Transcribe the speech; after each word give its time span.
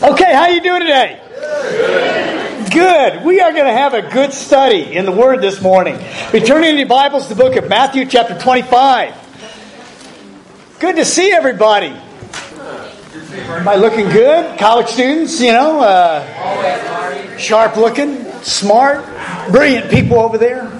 Okay, 0.00 0.32
how 0.32 0.46
you 0.46 0.60
doing 0.60 0.82
today? 0.82 1.20
Good. 1.34 2.72
good. 2.72 3.24
We 3.24 3.40
are 3.40 3.50
going 3.50 3.64
to 3.64 3.72
have 3.72 3.94
a 3.94 4.02
good 4.02 4.32
study 4.32 4.94
in 4.94 5.04
the 5.04 5.10
Word 5.10 5.40
this 5.40 5.60
morning. 5.60 5.98
Be 6.30 6.38
turning 6.38 6.70
in 6.70 6.78
your 6.78 6.86
Bibles 6.86 7.26
to 7.26 7.34
the 7.34 7.42
book 7.42 7.56
of 7.56 7.68
Matthew, 7.68 8.04
chapter 8.04 8.38
25. 8.38 10.76
Good 10.78 10.94
to 10.94 11.04
see 11.04 11.32
everybody. 11.32 11.88
Am 11.88 13.66
I 13.66 13.74
looking 13.74 14.08
good? 14.10 14.56
College 14.56 14.86
students, 14.86 15.40
you 15.40 15.50
know, 15.50 15.80
uh, 15.80 17.36
sharp 17.36 17.76
looking, 17.76 18.22
smart, 18.42 19.04
brilliant 19.50 19.90
people 19.90 20.20
over 20.20 20.38
there. 20.38 20.70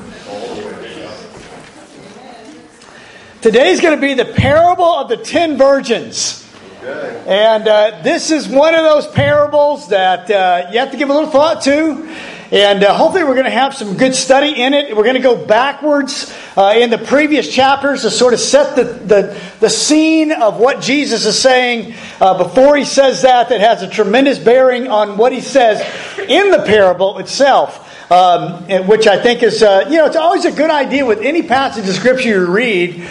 Today's 3.40 3.80
going 3.80 3.96
to 3.96 4.00
be 4.00 4.14
the 4.14 4.26
parable 4.26 4.84
of 4.84 5.08
the 5.08 5.16
ten 5.16 5.56
virgins. 5.56 6.47
And 6.80 7.66
uh, 7.66 8.02
this 8.02 8.30
is 8.30 8.48
one 8.48 8.74
of 8.74 8.84
those 8.84 9.06
parables 9.08 9.88
that 9.88 10.30
uh, 10.30 10.68
you 10.70 10.78
have 10.78 10.92
to 10.92 10.96
give 10.96 11.10
a 11.10 11.12
little 11.12 11.30
thought 11.30 11.62
to. 11.62 12.08
And 12.50 12.82
uh, 12.82 12.94
hopefully, 12.94 13.24
we're 13.24 13.34
going 13.34 13.44
to 13.44 13.50
have 13.50 13.74
some 13.74 13.96
good 13.96 14.14
study 14.14 14.62
in 14.62 14.72
it. 14.72 14.96
We're 14.96 15.02
going 15.02 15.16
to 15.16 15.20
go 15.20 15.44
backwards 15.44 16.34
uh, 16.56 16.74
in 16.76 16.88
the 16.88 16.96
previous 16.96 17.52
chapters 17.52 18.02
to 18.02 18.10
sort 18.10 18.32
of 18.32 18.40
set 18.40 18.76
the, 18.76 18.84
the, 18.84 19.42
the 19.60 19.68
scene 19.68 20.32
of 20.32 20.58
what 20.58 20.80
Jesus 20.80 21.26
is 21.26 21.38
saying 21.38 21.94
uh, 22.20 22.38
before 22.38 22.76
he 22.76 22.84
says 22.84 23.22
that, 23.22 23.48
that 23.50 23.60
has 23.60 23.82
a 23.82 23.88
tremendous 23.88 24.38
bearing 24.38 24.86
on 24.86 25.18
what 25.18 25.32
he 25.32 25.40
says 25.40 25.80
in 26.28 26.50
the 26.50 26.62
parable 26.62 27.18
itself. 27.18 27.86
Um, 28.10 28.66
which 28.86 29.06
I 29.06 29.20
think 29.22 29.42
is, 29.42 29.62
uh, 29.62 29.84
you 29.90 29.96
know, 29.96 30.06
it's 30.06 30.16
always 30.16 30.46
a 30.46 30.50
good 30.50 30.70
idea 30.70 31.04
with 31.04 31.20
any 31.20 31.42
passage 31.42 31.86
of 31.86 31.94
Scripture 31.94 32.28
you 32.30 32.46
read 32.46 33.06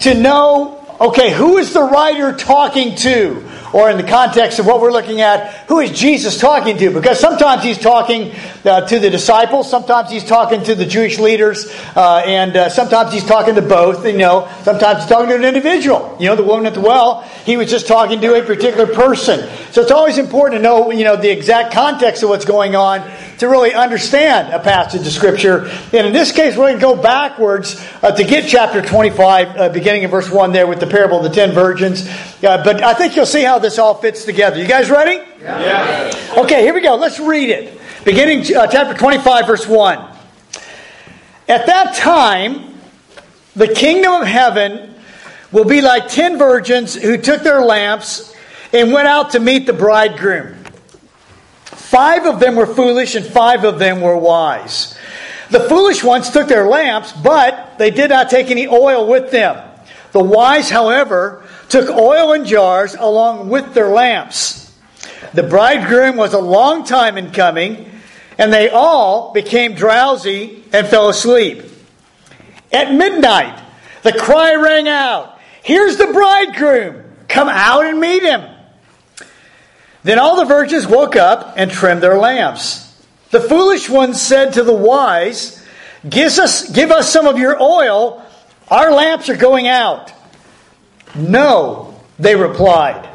to 0.00 0.14
know 0.14 0.79
okay, 1.00 1.32
who 1.32 1.58
is 1.58 1.72
the 1.72 1.82
writer 1.82 2.34
talking 2.36 2.94
to? 2.96 3.46
Or 3.72 3.88
in 3.88 3.98
the 3.98 4.02
context 4.02 4.58
of 4.58 4.66
what 4.66 4.80
we're 4.80 4.90
looking 4.90 5.20
at, 5.20 5.54
who 5.68 5.78
is 5.78 5.92
Jesus 5.92 6.40
talking 6.40 6.76
to? 6.78 6.90
Because 6.90 7.20
sometimes 7.20 7.62
he's 7.62 7.78
talking 7.78 8.34
uh, 8.64 8.80
to 8.88 8.98
the 8.98 9.10
disciples, 9.10 9.70
sometimes 9.70 10.10
he's 10.10 10.24
talking 10.24 10.64
to 10.64 10.74
the 10.74 10.84
Jewish 10.84 11.20
leaders, 11.20 11.72
uh, 11.94 12.22
and 12.26 12.56
uh, 12.56 12.68
sometimes 12.68 13.12
he's 13.12 13.24
talking 13.24 13.54
to 13.54 13.62
both. 13.62 14.04
You 14.04 14.18
know, 14.18 14.50
sometimes 14.62 15.00
he's 15.00 15.08
talking 15.08 15.28
to 15.28 15.36
an 15.36 15.44
individual. 15.44 16.16
You 16.18 16.26
know, 16.26 16.34
the 16.34 16.42
woman 16.42 16.66
at 16.66 16.74
the 16.74 16.80
well, 16.80 17.22
he 17.44 17.56
was 17.56 17.70
just 17.70 17.86
talking 17.86 18.20
to 18.22 18.34
a 18.34 18.44
particular 18.44 18.92
person. 18.92 19.48
So 19.70 19.82
it's 19.82 19.92
always 19.92 20.18
important 20.18 20.58
to 20.58 20.62
know, 20.64 20.90
you 20.90 21.04
know, 21.04 21.14
the 21.14 21.30
exact 21.30 21.72
context 21.72 22.24
of 22.24 22.28
what's 22.28 22.44
going 22.44 22.74
on 22.74 23.08
to 23.40 23.48
really 23.48 23.72
understand 23.72 24.52
a 24.52 24.58
passage 24.58 25.06
of 25.06 25.12
Scripture. 25.12 25.66
And 25.94 26.06
in 26.06 26.12
this 26.12 26.30
case, 26.30 26.56
we're 26.56 26.68
going 26.68 26.74
to 26.74 26.80
go 26.80 26.94
backwards 26.94 27.82
uh, 28.02 28.12
to 28.12 28.22
get 28.22 28.46
chapter 28.46 28.82
25, 28.82 29.56
uh, 29.56 29.68
beginning 29.70 30.02
in 30.02 30.10
verse 30.10 30.30
1 30.30 30.52
there 30.52 30.66
with 30.66 30.78
the 30.78 30.86
parable 30.86 31.16
of 31.16 31.22
the 31.22 31.30
ten 31.30 31.52
virgins. 31.52 32.06
Uh, 32.44 32.62
but 32.62 32.82
I 32.82 32.92
think 32.92 33.16
you'll 33.16 33.24
see 33.24 33.42
how 33.42 33.58
this 33.58 33.78
all 33.78 33.94
fits 33.94 34.26
together. 34.26 34.58
You 34.58 34.68
guys 34.68 34.90
ready? 34.90 35.24
Yeah. 35.40 36.34
Okay, 36.36 36.60
here 36.60 36.74
we 36.74 36.82
go. 36.82 36.96
Let's 36.96 37.18
read 37.18 37.48
it. 37.48 37.80
Beginning 38.04 38.40
uh, 38.54 38.66
chapter 38.66 38.92
25, 38.92 39.46
verse 39.46 39.66
1. 39.66 39.98
At 41.48 41.64
that 41.64 41.94
time, 41.94 42.74
the 43.56 43.68
kingdom 43.68 44.20
of 44.20 44.26
heaven 44.26 44.94
will 45.50 45.64
be 45.64 45.80
like 45.80 46.08
ten 46.08 46.36
virgins 46.36 46.94
who 46.94 47.16
took 47.16 47.42
their 47.42 47.62
lamps 47.62 48.36
and 48.74 48.92
went 48.92 49.08
out 49.08 49.30
to 49.30 49.40
meet 49.40 49.64
the 49.64 49.72
bridegroom. 49.72 50.59
Five 51.90 52.24
of 52.24 52.38
them 52.38 52.54
were 52.54 52.66
foolish 52.66 53.16
and 53.16 53.26
five 53.26 53.64
of 53.64 53.80
them 53.80 54.00
were 54.00 54.16
wise. 54.16 54.96
The 55.50 55.58
foolish 55.68 56.04
ones 56.04 56.30
took 56.30 56.46
their 56.46 56.68
lamps, 56.68 57.10
but 57.10 57.78
they 57.78 57.90
did 57.90 58.10
not 58.10 58.30
take 58.30 58.48
any 58.48 58.68
oil 58.68 59.08
with 59.08 59.32
them. 59.32 59.60
The 60.12 60.22
wise, 60.22 60.70
however, 60.70 61.42
took 61.68 61.90
oil 61.90 62.32
in 62.32 62.44
jars 62.44 62.94
along 62.94 63.48
with 63.48 63.74
their 63.74 63.88
lamps. 63.88 64.72
The 65.34 65.42
bridegroom 65.42 66.16
was 66.16 66.32
a 66.32 66.38
long 66.38 66.84
time 66.84 67.18
in 67.18 67.32
coming, 67.32 67.90
and 68.38 68.52
they 68.52 68.68
all 68.68 69.32
became 69.32 69.74
drowsy 69.74 70.62
and 70.72 70.86
fell 70.86 71.08
asleep. 71.08 71.64
At 72.72 72.94
midnight, 72.94 73.60
the 74.04 74.12
cry 74.12 74.54
rang 74.54 74.86
out 74.86 75.40
Here's 75.64 75.96
the 75.96 76.06
bridegroom! 76.06 77.02
Come 77.26 77.48
out 77.48 77.84
and 77.84 77.98
meet 77.98 78.22
him! 78.22 78.59
Then 80.02 80.18
all 80.18 80.36
the 80.36 80.44
virgins 80.44 80.86
woke 80.86 81.16
up 81.16 81.54
and 81.56 81.70
trimmed 81.70 82.02
their 82.02 82.18
lamps. 82.18 82.86
The 83.30 83.40
foolish 83.40 83.88
ones 83.88 84.20
said 84.20 84.54
to 84.54 84.62
the 84.62 84.74
wise, 84.74 85.64
Give 86.08 86.32
us, 86.38 86.70
give 86.70 86.90
us 86.90 87.12
some 87.12 87.26
of 87.26 87.38
your 87.38 87.60
oil. 87.60 88.24
Our 88.68 88.92
lamps 88.92 89.28
are 89.28 89.36
going 89.36 89.68
out. 89.68 90.12
No, 91.14 92.00
they 92.18 92.36
replied. 92.36 93.08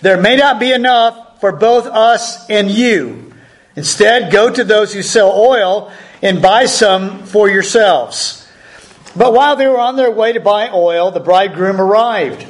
There 0.00 0.20
may 0.20 0.36
not 0.36 0.60
be 0.60 0.72
enough 0.72 1.40
for 1.40 1.52
both 1.52 1.86
us 1.86 2.48
and 2.48 2.70
you. 2.70 3.32
Instead, 3.76 4.32
go 4.32 4.50
to 4.50 4.64
those 4.64 4.92
who 4.92 5.02
sell 5.02 5.32
oil 5.32 5.90
and 6.22 6.42
buy 6.42 6.66
some 6.66 7.24
for 7.24 7.48
yourselves. 7.48 8.46
But 9.16 9.32
while 9.32 9.56
they 9.56 9.66
were 9.66 9.80
on 9.80 9.96
their 9.96 10.10
way 10.10 10.32
to 10.32 10.40
buy 10.40 10.70
oil, 10.70 11.10
the 11.10 11.20
bridegroom 11.20 11.80
arrived. 11.80 12.46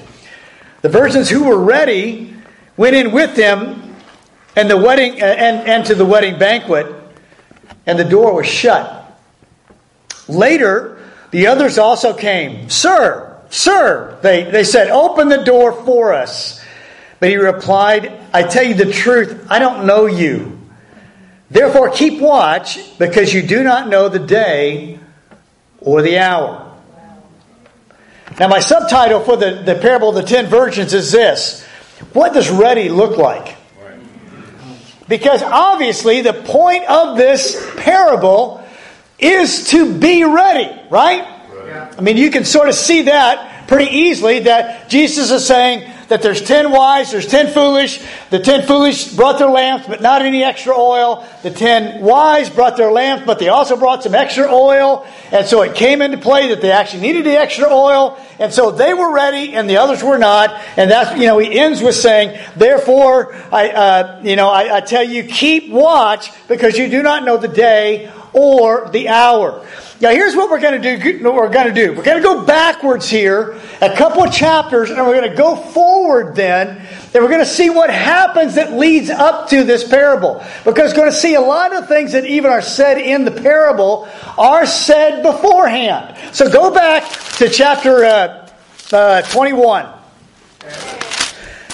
The 0.83 0.89
virgins 0.89 1.31
who 1.31 1.45
were 1.45 1.59
ready 1.59 2.35
went 2.81 2.97
in 2.97 3.13
with 3.13 3.37
them 3.37 3.95
and 4.57 4.71
the 4.71 4.77
wedding 4.77 5.21
uh, 5.21 5.27
and, 5.27 5.69
and 5.69 5.85
to 5.85 5.95
the 5.95 6.05
wedding 6.05 6.39
banquet, 6.39 6.87
and 7.85 7.99
the 7.99 8.05
door 8.07 8.33
was 8.35 8.47
shut. 8.47 9.21
Later, 10.29 10.99
the 11.31 11.49
others 11.49 11.77
also 11.77 12.15
came. 12.15 12.71
Sir, 12.71 13.39
sir, 13.51 14.19
they, 14.23 14.51
they 14.51 14.65
said, 14.65 14.89
open 14.89 15.29
the 15.29 15.45
door 15.45 15.85
for 15.85 16.15
us. 16.15 16.59
But 17.19 17.29
he 17.29 17.37
replied, 17.37 18.19
I 18.33 18.45
tell 18.45 18.65
you 18.65 18.73
the 18.73 18.91
truth, 18.91 19.47
I 19.51 19.59
don't 19.59 19.85
know 19.85 20.07
you. 20.07 20.59
Therefore, 21.51 21.91
keep 21.91 22.19
watch, 22.19 22.99
because 22.99 23.35
you 23.35 23.43
do 23.43 23.63
not 23.63 23.91
know 23.91 24.09
the 24.09 24.19
day 24.19 24.99
or 25.81 26.01
the 26.01 26.17
hour. 26.17 26.75
Now, 28.39 28.49
my 28.49 28.61
subtitle 28.61 29.21
for 29.21 29.37
the, 29.37 29.63
the 29.67 29.75
parable 29.75 30.09
of 30.09 30.15
the 30.15 30.23
ten 30.23 30.47
virgins 30.47 30.95
is 30.95 31.13
this 31.13 31.67
what 32.13 32.33
does 32.35 32.51
ready 32.51 32.89
look 32.89 33.17
like? 33.17 33.57
Because 35.09 35.43
obviously, 35.43 36.21
the 36.21 36.33
point 36.33 36.89
of 36.89 37.17
this 37.17 37.61
parable 37.77 38.65
is 39.19 39.69
to 39.71 39.93
be 39.99 40.25
ready, 40.25 40.71
right? 40.89 41.25
I 41.99 42.01
mean, 42.01 42.17
you 42.17 42.31
can 42.31 42.45
sort 42.45 42.69
of 42.69 42.75
see 42.75 43.03
that 43.03 43.67
pretty 43.69 43.91
easily 43.93 44.41
that 44.41 44.89
Jesus 44.89 45.31
is 45.31 45.47
saying, 45.47 45.91
that 46.11 46.23
there's 46.23 46.43
ten 46.43 46.73
wise, 46.73 47.13
there's 47.13 47.27
ten 47.27 47.47
foolish. 47.53 48.05
The 48.31 48.41
ten 48.41 48.67
foolish 48.67 49.13
brought 49.15 49.39
their 49.39 49.49
lamps, 49.49 49.87
but 49.87 50.03
not 50.03 50.23
any 50.23 50.43
extra 50.43 50.75
oil. 50.77 51.25
The 51.45 51.53
ten 51.53 52.03
wise 52.03 52.51
brought 52.51 52.77
their 52.77 52.91
lamps, 52.91 53.25
but 53.25 53.39
they 53.39 53.49
also 53.49 53.77
brought 53.77 54.03
some 54.03 54.15
extra 54.15 54.53
oil. 54.53 55.07
And 55.31 55.47
so 55.47 55.63
it 55.63 55.77
came 55.77 56.03
into 56.03 56.19
play 56.19 56.49
that 56.49 56.61
they 56.61 56.73
actually 56.73 57.03
needed 57.03 57.25
the 57.25 57.39
extra 57.39 57.73
oil. 57.73 58.19
And 58.41 58.53
so 58.53 58.73
they 58.73 58.93
were 58.93 59.15
ready, 59.15 59.55
and 59.55 59.71
the 59.71 59.77
others 59.77 60.03
were 60.03 60.19
not. 60.19 60.61
And 60.77 60.91
that's, 60.91 61.19
you 61.19 61.27
know, 61.27 61.39
he 61.39 61.57
ends 61.57 61.81
with 61.81 61.95
saying, 61.95 62.39
therefore, 62.57 63.33
I, 63.53 63.71
uh, 63.71 64.21
you 64.25 64.35
know, 64.35 64.49
I, 64.49 64.79
I 64.79 64.81
tell 64.81 65.05
you, 65.05 65.25
keep 65.25 65.71
watch 65.71 66.33
because 66.49 66.77
you 66.77 66.89
do 66.89 67.05
not 67.05 67.25
know 67.25 67.37
the 67.37 67.49
day 67.49 68.11
or 68.33 68.89
the 68.91 69.09
hour. 69.09 69.67
Now, 70.01 70.11
here's 70.11 70.35
what 70.35 70.51
we're 70.51 70.61
going 70.61 70.81
to 70.81 70.97
do. 70.97 71.31
We're 71.31 71.51
going 71.51 71.67
to 71.67 71.75
do. 71.75 71.93
We're 71.93 72.03
going 72.03 72.17
to 72.17 72.23
go 72.23 72.47
backwards 72.47 73.09
here, 73.09 73.61
a 73.83 73.95
couple 73.95 74.23
of 74.23 74.33
chapters, 74.33 74.89
and 74.89 74.99
we're 75.07 75.21
going 75.21 75.31
to 75.31 75.37
go 75.37 75.57
forward 75.57 76.35
then, 76.35 76.69
and 76.79 77.15
we're 77.15 77.29
going 77.29 77.41
to 77.41 77.47
see 77.47 77.69
what 77.69 77.91
happens 77.91 78.55
that 78.55 78.73
leads 78.73 79.11
up 79.11 79.51
to 79.51 79.63
this 79.63 79.87
parable. 79.87 80.43
Because 80.65 80.93
we're 80.93 81.01
going 81.01 81.11
to 81.11 81.17
see 81.17 81.35
a 81.35 81.41
lot 81.41 81.75
of 81.75 81.87
things 81.87 82.13
that 82.13 82.25
even 82.25 82.51
are 82.51 82.63
said 82.63 82.97
in 82.97 83.27
the 83.27 83.31
parable 83.31 84.09
are 84.39 84.65
said 84.65 85.23
beforehand. 85.23 86.17
So 86.35 86.51
go 86.51 86.73
back 86.73 87.07
to 87.37 87.51
chapter 87.51 88.05
uh, 88.05 88.49
uh, 88.93 89.23
21. 89.23 91.00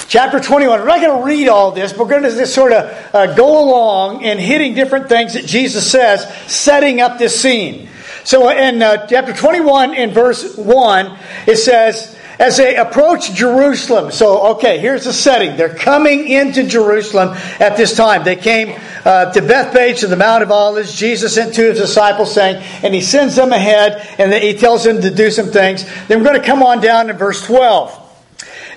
Chapter 0.09 0.39
21. 0.39 0.81
We're 0.81 0.87
not 0.87 1.01
going 1.01 1.19
to 1.19 1.25
read 1.25 1.49
all 1.49 1.73
this, 1.73 1.93
but 1.93 2.05
we're 2.05 2.11
going 2.11 2.23
to 2.23 2.31
just 2.31 2.55
sort 2.55 2.73
of 2.73 3.15
uh, 3.15 3.35
go 3.35 3.65
along 3.65 4.25
and 4.25 4.39
hitting 4.39 4.75
different 4.75 5.09
things 5.09 5.35
that 5.35 5.47
Jesus 5.47 5.91
says, 5.91 6.33
setting 6.47 7.01
up 7.01 7.19
this 7.19 7.41
scene. 7.41 7.89
So 8.23 8.49
in 8.51 8.83
uh, 8.83 9.07
chapter 9.09 9.33
21, 9.33 9.95
in 9.95 10.11
verse 10.11 10.57
1, 10.57 11.19
it 11.49 11.57
says, 11.57 12.17
as 12.39 12.57
they 12.57 12.77
approach 12.77 13.33
Jerusalem. 13.33 14.13
So, 14.13 14.55
okay, 14.57 14.79
here's 14.79 15.05
the 15.05 15.13
setting. 15.13 15.57
They're 15.57 15.75
coming 15.75 16.29
into 16.29 16.69
Jerusalem 16.69 17.31
at 17.59 17.77
this 17.77 17.97
time. 17.97 18.23
They 18.23 18.37
came 18.37 18.79
uh, 19.05 19.33
to 19.33 19.41
Bethphage 19.41 20.01
to 20.01 20.07
the 20.07 20.17
Mount 20.17 20.43
of 20.43 20.53
Olives. 20.53 20.95
Jesus 20.95 21.35
sent 21.35 21.55
two 21.55 21.71
of 21.71 21.77
his 21.77 21.81
disciples 21.81 22.33
saying, 22.33 22.63
and 22.85 22.95
he 22.95 23.01
sends 23.01 23.35
them 23.35 23.53
ahead 23.53 24.07
and 24.19 24.33
he 24.35 24.55
tells 24.55 24.85
them 24.85 25.01
to 25.01 25.11
do 25.11 25.31
some 25.31 25.47
things. 25.47 25.85
Then 26.07 26.19
we're 26.19 26.27
going 26.27 26.41
to 26.41 26.47
come 26.47 26.63
on 26.63 26.81
down 26.81 27.07
to 27.07 27.15
verse 27.15 27.45
12. 27.45 28.06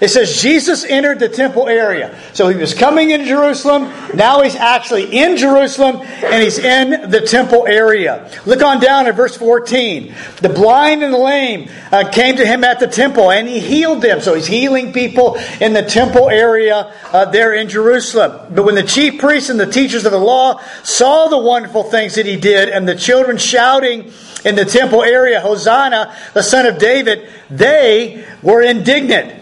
It 0.01 0.07
says 0.07 0.42
Jesus 0.42 0.86
entered 0.86 1.19
the 1.19 1.28
temple 1.28 1.68
area. 1.68 2.18
So 2.34 2.48
he 2.48 2.56
was 2.56 2.74
coming 2.74 3.10
into 3.10 3.25
Jerusalem. 3.25 3.92
Now 4.16 4.42
he's 4.42 4.56
actually 4.56 5.18
in 5.18 5.36
Jerusalem 5.36 5.98
and 5.98 6.42
he's 6.42 6.57
in 6.57 7.12
the 7.12 7.22
temple 7.22 7.68
area. 7.68 8.31
Look 8.46 8.63
on 8.63 8.80
down 8.80 9.07
at 9.07 9.16
verse 9.16 9.36
14. 9.36 10.13
The 10.38 10.50
blind 10.50 11.04
and 11.04 11.13
the 11.13 11.18
lame 11.18 11.69
uh, 11.92 12.10
came 12.10 12.38
to 12.38 12.46
him 12.46 12.63
at 12.63 12.80
the 12.80 12.88
temple 12.88 13.30
and 13.30 13.46
he 13.48 13.60
healed 13.60 14.01
them. 14.01 14.22
So 14.22 14.36
he's 14.36 14.48
healing 14.48 14.94
people 14.94 15.36
in 15.60 15.74
the 15.74 15.84
temple 15.84 16.30
area 16.30 16.94
uh, 17.12 17.25
there 17.25 17.54
in 17.54 17.68
Jerusalem. 17.68 18.54
But 18.56 18.63
when 18.63 18.75
the 18.75 18.84
chief 18.84 19.19
priests 19.19 19.50
and 19.50 19.60
the 19.60 19.69
teachers 19.69 20.06
of 20.06 20.13
the 20.13 20.18
law 20.18 20.62
saw 20.84 21.28
the 21.28 21.38
wonderful 21.38 21.84
things 21.84 22.16
that 22.16 22.25
he 22.25 22.38
did 22.38 22.69
and 22.69 22.88
the 22.88 22.95
children 22.95 23.38
shouting 23.38 24.13
in 24.45 24.56
the 24.56 24.63
temple 24.63 25.04
area, 25.04 25.42
Hosanna, 25.42 26.16
the 26.34 26.44
son 26.44 26.66
of 26.66 26.78
David, 26.78 27.30
they 27.50 28.25
were 28.42 28.62
indignant. 28.62 29.39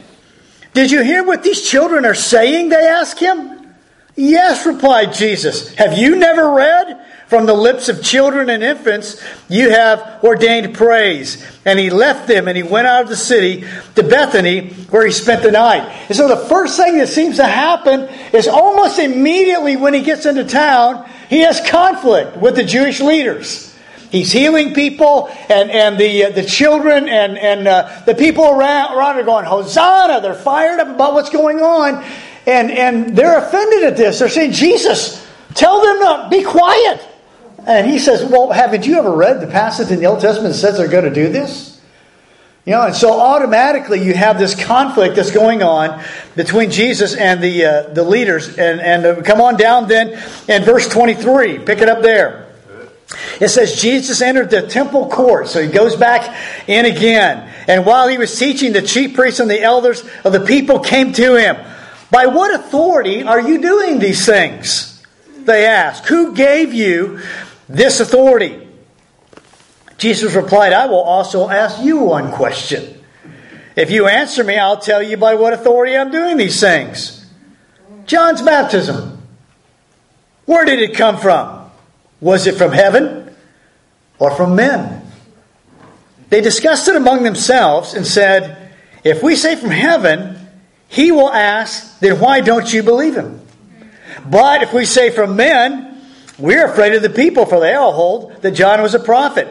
Did 0.77 0.91
you 0.91 1.01
hear 1.01 1.23
what 1.23 1.41
these 1.41 1.67
children 1.67 2.05
are 2.05 2.13
saying? 2.13 2.69
They 2.69 2.87
ask 2.87 3.17
him. 3.17 3.73
Yes, 4.15 4.63
replied 4.63 5.11
Jesus. 5.11 5.73
Have 5.73 5.97
you 5.97 6.15
never 6.17 6.51
read? 6.51 7.03
From 7.25 7.47
the 7.47 7.55
lips 7.55 7.89
of 7.89 8.03
children 8.03 8.47
and 8.51 8.61
infants, 8.61 9.19
you 9.49 9.71
have 9.71 10.23
ordained 10.23 10.75
praise. 10.75 11.43
And 11.65 11.79
he 11.79 11.89
left 11.89 12.27
them 12.27 12.47
and 12.47 12.55
he 12.55 12.61
went 12.61 12.85
out 12.85 13.01
of 13.01 13.09
the 13.09 13.15
city 13.15 13.65
to 13.95 14.03
Bethany 14.03 14.69
where 14.91 15.03
he 15.03 15.11
spent 15.11 15.41
the 15.41 15.49
night. 15.49 15.81
And 16.09 16.15
so 16.15 16.27
the 16.27 16.45
first 16.45 16.77
thing 16.77 16.99
that 16.99 17.07
seems 17.07 17.37
to 17.37 17.45
happen 17.45 18.01
is 18.31 18.47
almost 18.47 18.99
immediately 18.99 19.77
when 19.77 19.95
he 19.95 20.03
gets 20.03 20.27
into 20.27 20.43
town, 20.43 21.09
he 21.27 21.39
has 21.39 21.59
conflict 21.67 22.37
with 22.37 22.55
the 22.55 22.63
Jewish 22.63 23.01
leaders. 23.01 23.66
He's 24.11 24.31
healing 24.31 24.73
people, 24.73 25.27
and, 25.49 25.69
and 25.69 25.97
the, 25.97 26.25
uh, 26.25 26.29
the 26.29 26.43
children 26.43 27.09
and, 27.09 27.37
and 27.37 27.67
uh, 27.67 28.01
the 28.05 28.15
people 28.15 28.45
around, 28.45 28.97
around 28.97 29.17
are 29.17 29.23
going, 29.23 29.45
Hosanna! 29.45 30.21
They're 30.21 30.33
fired 30.33 30.79
up 30.79 30.87
about 30.87 31.13
what's 31.13 31.29
going 31.29 31.59
on, 31.59 32.03
and, 32.45 32.71
and 32.71 33.17
they're 33.17 33.37
offended 33.37 33.83
at 33.83 33.97
this. 33.97 34.19
They're 34.19 34.29
saying, 34.29 34.53
Jesus, 34.53 35.25
tell 35.55 35.81
them 35.81 35.99
to 35.99 36.27
be 36.29 36.43
quiet. 36.43 37.05
And 37.65 37.85
he 37.85 37.99
says, 37.99 38.23
Well, 38.23 38.49
haven't 38.49 38.87
you 38.87 38.97
ever 38.97 39.11
read 39.11 39.41
the 39.41 39.47
passage 39.47 39.91
in 39.91 39.99
the 39.99 40.05
Old 40.05 40.21
Testament 40.21 40.53
that 40.53 40.59
says 40.59 40.77
they're 40.77 40.87
going 40.87 41.03
to 41.03 41.13
do 41.13 41.29
this? 41.29 41.81
You 42.65 42.73
know, 42.73 42.83
and 42.83 42.95
so 42.95 43.19
automatically 43.19 44.03
you 44.03 44.13
have 44.13 44.39
this 44.39 44.53
conflict 44.53 45.15
that's 45.15 45.31
going 45.31 45.63
on 45.63 46.03
between 46.35 46.69
Jesus 46.69 47.15
and 47.15 47.41
the, 47.41 47.65
uh, 47.65 47.81
the 47.93 48.03
leaders. 48.03 48.57
And, 48.57 48.81
and 48.81 49.05
uh, 49.05 49.21
come 49.21 49.39
on 49.39 49.57
down 49.57 49.87
then 49.87 50.21
in 50.47 50.63
verse 50.63 50.87
23. 50.87 51.59
Pick 51.59 51.79
it 51.79 51.89
up 51.89 52.01
there. 52.01 52.46
It 53.39 53.49
says 53.49 53.81
Jesus 53.81 54.21
entered 54.21 54.49
the 54.49 54.67
temple 54.67 55.07
court, 55.09 55.47
so 55.47 55.61
he 55.61 55.69
goes 55.69 55.95
back 55.95 56.35
in 56.67 56.85
again. 56.85 57.49
And 57.67 57.85
while 57.85 58.07
he 58.07 58.17
was 58.17 58.37
teaching, 58.37 58.73
the 58.73 58.81
chief 58.81 59.15
priests 59.15 59.39
and 59.39 59.49
the 59.49 59.61
elders 59.61 60.03
of 60.25 60.33
the 60.33 60.41
people 60.41 60.79
came 60.79 61.13
to 61.13 61.35
him. 61.35 61.57
By 62.11 62.25
what 62.27 62.53
authority 62.53 63.23
are 63.23 63.39
you 63.39 63.61
doing 63.61 63.99
these 63.99 64.25
things? 64.25 65.03
They 65.39 65.65
asked. 65.65 66.07
Who 66.07 66.35
gave 66.35 66.73
you 66.73 67.21
this 67.69 67.99
authority? 67.99 68.67
Jesus 69.97 70.33
replied, 70.33 70.73
I 70.73 70.87
will 70.87 71.01
also 71.01 71.49
ask 71.49 71.81
you 71.81 71.99
one 71.99 72.31
question. 72.31 73.01
If 73.75 73.89
you 73.89 74.07
answer 74.07 74.43
me, 74.43 74.57
I'll 74.57 74.79
tell 74.79 75.01
you 75.01 75.17
by 75.17 75.35
what 75.35 75.53
authority 75.53 75.95
I'm 75.95 76.11
doing 76.11 76.37
these 76.37 76.59
things. 76.59 77.25
John's 78.05 78.41
baptism. 78.41 79.21
Where 80.45 80.65
did 80.65 80.79
it 80.79 80.95
come 80.95 81.17
from? 81.17 81.56
Was 82.19 82.47
it 82.47 82.55
from 82.55 82.71
heaven 82.71 83.35
or 84.19 84.31
from 84.31 84.55
men? 84.55 85.03
They 86.29 86.41
discussed 86.41 86.87
it 86.87 86.95
among 86.95 87.23
themselves 87.23 87.93
and 87.93 88.05
said, 88.05 88.71
If 89.03 89.23
we 89.23 89.35
say 89.35 89.55
from 89.55 89.69
heaven, 89.69 90.37
he 90.87 91.11
will 91.11 91.31
ask, 91.31 91.99
Then 91.99 92.19
why 92.19 92.41
don't 92.41 92.71
you 92.71 92.83
believe 92.83 93.15
him? 93.15 93.41
But 94.29 94.63
if 94.63 94.73
we 94.73 94.85
say 94.85 95.09
from 95.11 95.35
men, 95.35 96.01
we're 96.37 96.67
afraid 96.67 96.93
of 96.93 97.01
the 97.01 97.09
people, 97.09 97.45
for 97.45 97.59
they 97.59 97.73
all 97.73 97.93
hold 97.93 98.41
that 98.41 98.51
John 98.51 98.81
was 98.81 98.93
a 98.93 98.99
prophet. 98.99 99.47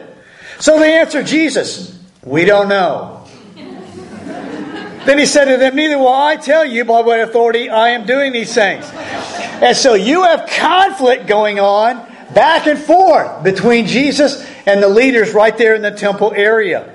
So 0.59 0.79
they 0.79 0.97
answered 0.99 1.25
Jesus, 1.25 1.97
We 2.23 2.45
don't 2.45 2.69
know. 2.69 3.25
then 3.55 5.17
he 5.17 5.25
said 5.25 5.45
to 5.45 5.57
them, 5.57 5.75
Neither 5.75 5.97
will 5.97 6.07
I 6.13 6.35
tell 6.35 6.65
you 6.65 6.85
by 6.85 7.01
what 7.01 7.19
authority 7.19 7.69
I 7.69 7.89
am 7.89 8.05
doing 8.05 8.33
these 8.33 8.53
things. 8.53 8.89
And 8.93 9.75
so 9.75 9.95
you 9.95 10.23
have 10.23 10.47
conflict 10.49 11.25
going 11.25 11.59
on 11.59 12.05
back 12.33 12.67
and 12.67 12.79
forth 12.79 13.43
between 13.43 13.87
Jesus 13.87 14.45
and 14.65 14.81
the 14.81 14.89
leaders 14.89 15.33
right 15.33 15.57
there 15.57 15.75
in 15.75 15.81
the 15.81 15.91
temple 15.91 16.33
area. 16.33 16.93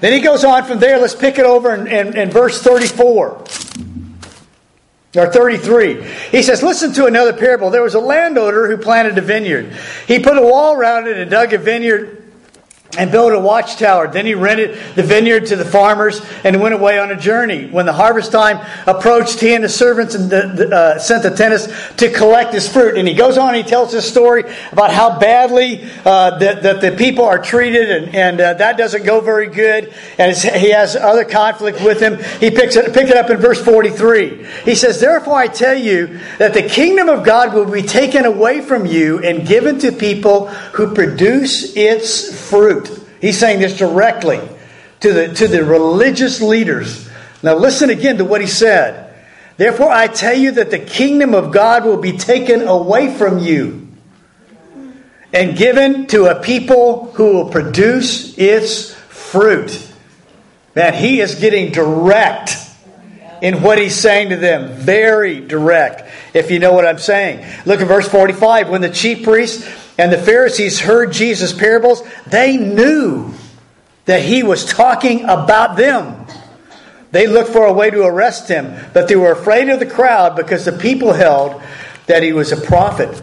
Then 0.00 0.12
he 0.12 0.20
goes 0.20 0.44
on 0.44 0.64
from 0.64 0.78
there. 0.78 0.98
Let's 0.98 1.14
pick 1.14 1.38
it 1.38 1.44
over 1.44 1.74
in, 1.74 1.86
in, 1.86 2.16
in 2.16 2.30
verse 2.30 2.62
34 2.62 3.44
or 5.16 5.32
33. 5.32 6.02
He 6.30 6.42
says, 6.42 6.62
Listen 6.62 6.92
to 6.94 7.06
another 7.06 7.32
parable. 7.32 7.70
There 7.70 7.82
was 7.82 7.94
a 7.94 8.00
landowner 8.00 8.68
who 8.68 8.76
planted 8.76 9.18
a 9.18 9.22
vineyard. 9.22 9.72
He 10.06 10.18
put 10.18 10.38
a 10.38 10.42
wall 10.42 10.74
around 10.74 11.08
it 11.08 11.18
and 11.18 11.30
dug 11.30 11.52
a 11.52 11.58
vineyard 11.58 12.17
and 12.96 13.12
built 13.12 13.34
a 13.34 13.38
watchtower. 13.38 14.08
Then 14.08 14.24
he 14.24 14.34
rented 14.34 14.78
the 14.94 15.02
vineyard 15.02 15.46
to 15.46 15.56
the 15.56 15.64
farmers 15.64 16.22
and 16.42 16.60
went 16.60 16.74
away 16.74 16.98
on 16.98 17.10
a 17.10 17.16
journey. 17.16 17.68
When 17.68 17.84
the 17.84 17.92
harvest 17.92 18.32
time 18.32 18.64
approached, 18.86 19.40
he 19.40 19.52
and 19.52 19.62
his 19.62 19.74
servants 19.74 20.14
and 20.14 20.30
the, 20.30 20.74
uh, 20.74 20.98
sent 20.98 21.22
the 21.22 21.30
tenants 21.30 21.68
to 21.96 22.10
collect 22.10 22.54
his 22.54 22.66
fruit. 22.66 22.96
And 22.96 23.06
he 23.06 23.12
goes 23.12 23.36
on, 23.36 23.54
and 23.54 23.62
he 23.62 23.62
tells 23.62 23.92
this 23.92 24.08
story 24.08 24.44
about 24.72 24.90
how 24.90 25.18
badly 25.18 25.84
uh, 26.04 26.38
that, 26.38 26.62
that 26.62 26.80
the 26.80 26.92
people 26.92 27.24
are 27.24 27.38
treated, 27.38 27.90
and, 27.90 28.14
and 28.14 28.40
uh, 28.40 28.54
that 28.54 28.78
doesn't 28.78 29.04
go 29.04 29.20
very 29.20 29.48
good. 29.48 29.92
And 30.16 30.34
he 30.34 30.70
has 30.70 30.96
other 30.96 31.24
conflict 31.24 31.84
with 31.84 32.00
him. 32.00 32.16
He 32.40 32.50
picks 32.50 32.76
it, 32.76 32.94
pick 32.94 33.08
it 33.08 33.16
up 33.16 33.28
in 33.28 33.36
verse 33.36 33.62
43. 33.62 34.46
He 34.64 34.74
says, 34.74 34.98
Therefore 34.98 35.34
I 35.34 35.46
tell 35.48 35.76
you 35.76 36.18
that 36.38 36.54
the 36.54 36.62
kingdom 36.62 37.10
of 37.10 37.22
God 37.22 37.52
will 37.52 37.70
be 37.70 37.82
taken 37.82 38.24
away 38.24 38.62
from 38.62 38.86
you 38.86 39.18
and 39.18 39.46
given 39.46 39.78
to 39.80 39.92
people 39.92 40.48
who 40.48 40.94
produce 40.94 41.76
its 41.76 42.48
fruit. 42.48 42.77
He's 43.20 43.38
saying 43.38 43.60
this 43.60 43.76
directly 43.76 44.40
to 45.00 45.12
the, 45.12 45.34
to 45.34 45.48
the 45.48 45.64
religious 45.64 46.40
leaders. 46.40 47.08
Now, 47.42 47.54
listen 47.54 47.90
again 47.90 48.18
to 48.18 48.24
what 48.24 48.40
he 48.40 48.46
said. 48.46 49.14
Therefore, 49.56 49.90
I 49.90 50.06
tell 50.06 50.34
you 50.34 50.52
that 50.52 50.70
the 50.70 50.78
kingdom 50.78 51.34
of 51.34 51.52
God 51.52 51.84
will 51.84 51.96
be 51.96 52.16
taken 52.16 52.66
away 52.66 53.12
from 53.12 53.38
you 53.38 53.88
and 55.32 55.56
given 55.56 56.06
to 56.08 56.26
a 56.26 56.40
people 56.40 57.12
who 57.12 57.34
will 57.34 57.50
produce 57.50 58.38
its 58.38 58.94
fruit. 58.94 59.84
Man, 60.74 60.94
he 60.94 61.20
is 61.20 61.34
getting 61.34 61.72
direct 61.72 62.56
in 63.42 63.62
what 63.62 63.78
he's 63.78 63.94
saying 63.94 64.30
to 64.30 64.36
them. 64.36 64.72
Very 64.72 65.40
direct, 65.40 66.08
if 66.34 66.50
you 66.50 66.58
know 66.58 66.72
what 66.72 66.86
I'm 66.86 66.98
saying. 66.98 67.44
Look 67.66 67.80
at 67.80 67.88
verse 67.88 68.08
45. 68.08 68.68
When 68.68 68.80
the 68.80 68.90
chief 68.90 69.24
priests 69.24 69.66
and 69.98 70.12
the 70.12 70.18
Pharisees 70.18 70.78
heard 70.78 71.12
Jesus' 71.12 71.52
parables, 71.52 72.02
they 72.26 72.56
knew 72.56 73.34
that 74.04 74.22
he 74.22 74.42
was 74.42 74.64
talking 74.64 75.24
about 75.24 75.76
them. 75.76 76.24
They 77.10 77.26
looked 77.26 77.50
for 77.50 77.66
a 77.66 77.72
way 77.72 77.90
to 77.90 78.02
arrest 78.04 78.48
him, 78.48 78.74
but 78.94 79.08
they 79.08 79.16
were 79.16 79.32
afraid 79.32 79.68
of 79.68 79.80
the 79.80 79.86
crowd 79.86 80.36
because 80.36 80.64
the 80.64 80.72
people 80.72 81.12
held 81.12 81.60
that 82.06 82.22
he 82.22 82.32
was 82.32 82.52
a 82.52 82.56
prophet. 82.56 83.22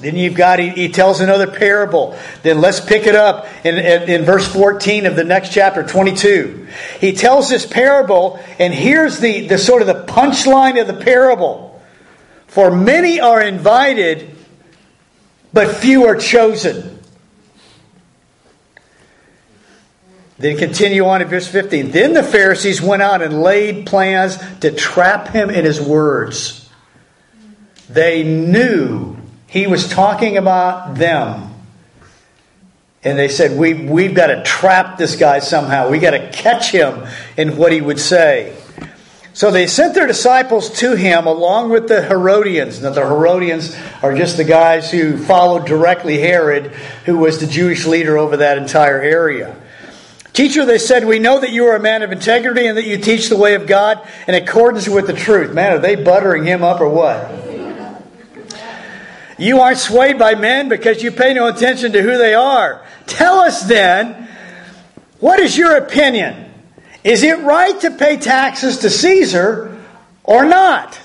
Then 0.00 0.16
you've 0.16 0.34
got, 0.34 0.58
he, 0.58 0.70
he 0.70 0.88
tells 0.88 1.20
another 1.20 1.46
parable. 1.46 2.18
Then 2.42 2.60
let's 2.60 2.80
pick 2.80 3.06
it 3.06 3.14
up 3.14 3.46
in, 3.64 3.76
in, 3.76 4.08
in, 4.08 4.24
verse 4.24 4.50
14 4.50 5.04
of 5.04 5.14
the 5.14 5.24
next 5.24 5.52
chapter, 5.52 5.82
22. 5.82 6.68
He 7.00 7.12
tells 7.12 7.50
this 7.50 7.66
parable, 7.66 8.40
and 8.58 8.72
here's 8.72 9.18
the, 9.18 9.46
the 9.46 9.58
sort 9.58 9.82
of 9.82 9.88
the 9.88 10.04
punchline 10.06 10.80
of 10.80 10.86
the 10.86 11.04
parable. 11.04 11.82
For 12.46 12.70
many 12.70 13.20
are 13.20 13.42
invited, 13.42 14.36
but 15.52 15.76
few 15.76 16.06
are 16.06 16.16
chosen. 16.16 16.98
Then 20.38 20.56
continue 20.56 21.04
on 21.04 21.20
in 21.20 21.28
verse 21.28 21.46
15. 21.46 21.90
Then 21.90 22.14
the 22.14 22.22
Pharisees 22.22 22.80
went 22.80 23.02
out 23.02 23.20
and 23.20 23.42
laid 23.42 23.84
plans 23.84 24.38
to 24.60 24.70
trap 24.70 25.28
him 25.28 25.50
in 25.50 25.66
his 25.66 25.80
words. 25.80 26.70
They 27.90 28.22
knew 28.22 29.16
he 29.46 29.66
was 29.66 29.88
talking 29.88 30.38
about 30.38 30.94
them. 30.94 31.52
And 33.02 33.18
they 33.18 33.28
said, 33.28 33.58
we, 33.58 33.74
We've 33.74 34.14
got 34.14 34.28
to 34.28 34.42
trap 34.42 34.96
this 34.96 35.16
guy 35.16 35.40
somehow. 35.40 35.90
We've 35.90 36.00
got 36.00 36.12
to 36.12 36.30
catch 36.30 36.70
him 36.70 37.06
in 37.36 37.56
what 37.56 37.72
he 37.72 37.80
would 37.80 38.00
say. 38.00 38.56
So 39.32 39.50
they 39.50 39.66
sent 39.68 39.94
their 39.94 40.06
disciples 40.06 40.70
to 40.80 40.96
him 40.96 41.26
along 41.26 41.70
with 41.70 41.88
the 41.88 42.02
Herodians. 42.02 42.82
Now, 42.82 42.90
the 42.90 43.06
Herodians 43.06 43.76
are 44.02 44.16
just 44.16 44.36
the 44.36 44.44
guys 44.44 44.90
who 44.90 45.16
followed 45.16 45.66
directly 45.66 46.18
Herod, 46.18 46.72
who 47.06 47.16
was 47.16 47.38
the 47.38 47.46
Jewish 47.46 47.86
leader 47.86 48.18
over 48.18 48.38
that 48.38 48.58
entire 48.58 49.00
area. 49.00 49.56
Teacher, 50.32 50.64
they 50.64 50.78
said, 50.78 51.06
we 51.06 51.18
know 51.18 51.40
that 51.40 51.50
you 51.50 51.66
are 51.66 51.76
a 51.76 51.80
man 51.80 52.02
of 52.02 52.12
integrity 52.12 52.66
and 52.66 52.76
that 52.76 52.86
you 52.86 52.98
teach 52.98 53.28
the 53.28 53.36
way 53.36 53.54
of 53.54 53.66
God 53.66 54.06
in 54.26 54.34
accordance 54.34 54.88
with 54.88 55.06
the 55.06 55.12
truth. 55.12 55.54
Man, 55.54 55.72
are 55.72 55.78
they 55.78 55.96
buttering 55.96 56.44
him 56.44 56.62
up 56.62 56.80
or 56.80 56.88
what? 56.88 57.30
You 59.38 59.60
aren't 59.60 59.78
swayed 59.78 60.18
by 60.18 60.34
men 60.34 60.68
because 60.68 61.02
you 61.02 61.10
pay 61.10 61.34
no 61.34 61.48
attention 61.48 61.92
to 61.92 62.02
who 62.02 62.18
they 62.18 62.34
are. 62.34 62.84
Tell 63.06 63.38
us 63.38 63.62
then, 63.62 64.28
what 65.18 65.40
is 65.40 65.56
your 65.56 65.76
opinion? 65.76 66.49
Is 67.02 67.22
it 67.22 67.38
right 67.40 67.78
to 67.80 67.90
pay 67.90 68.16
taxes 68.16 68.78
to 68.78 68.90
Caesar 68.90 69.80
or 70.22 70.44
not? 70.44 70.98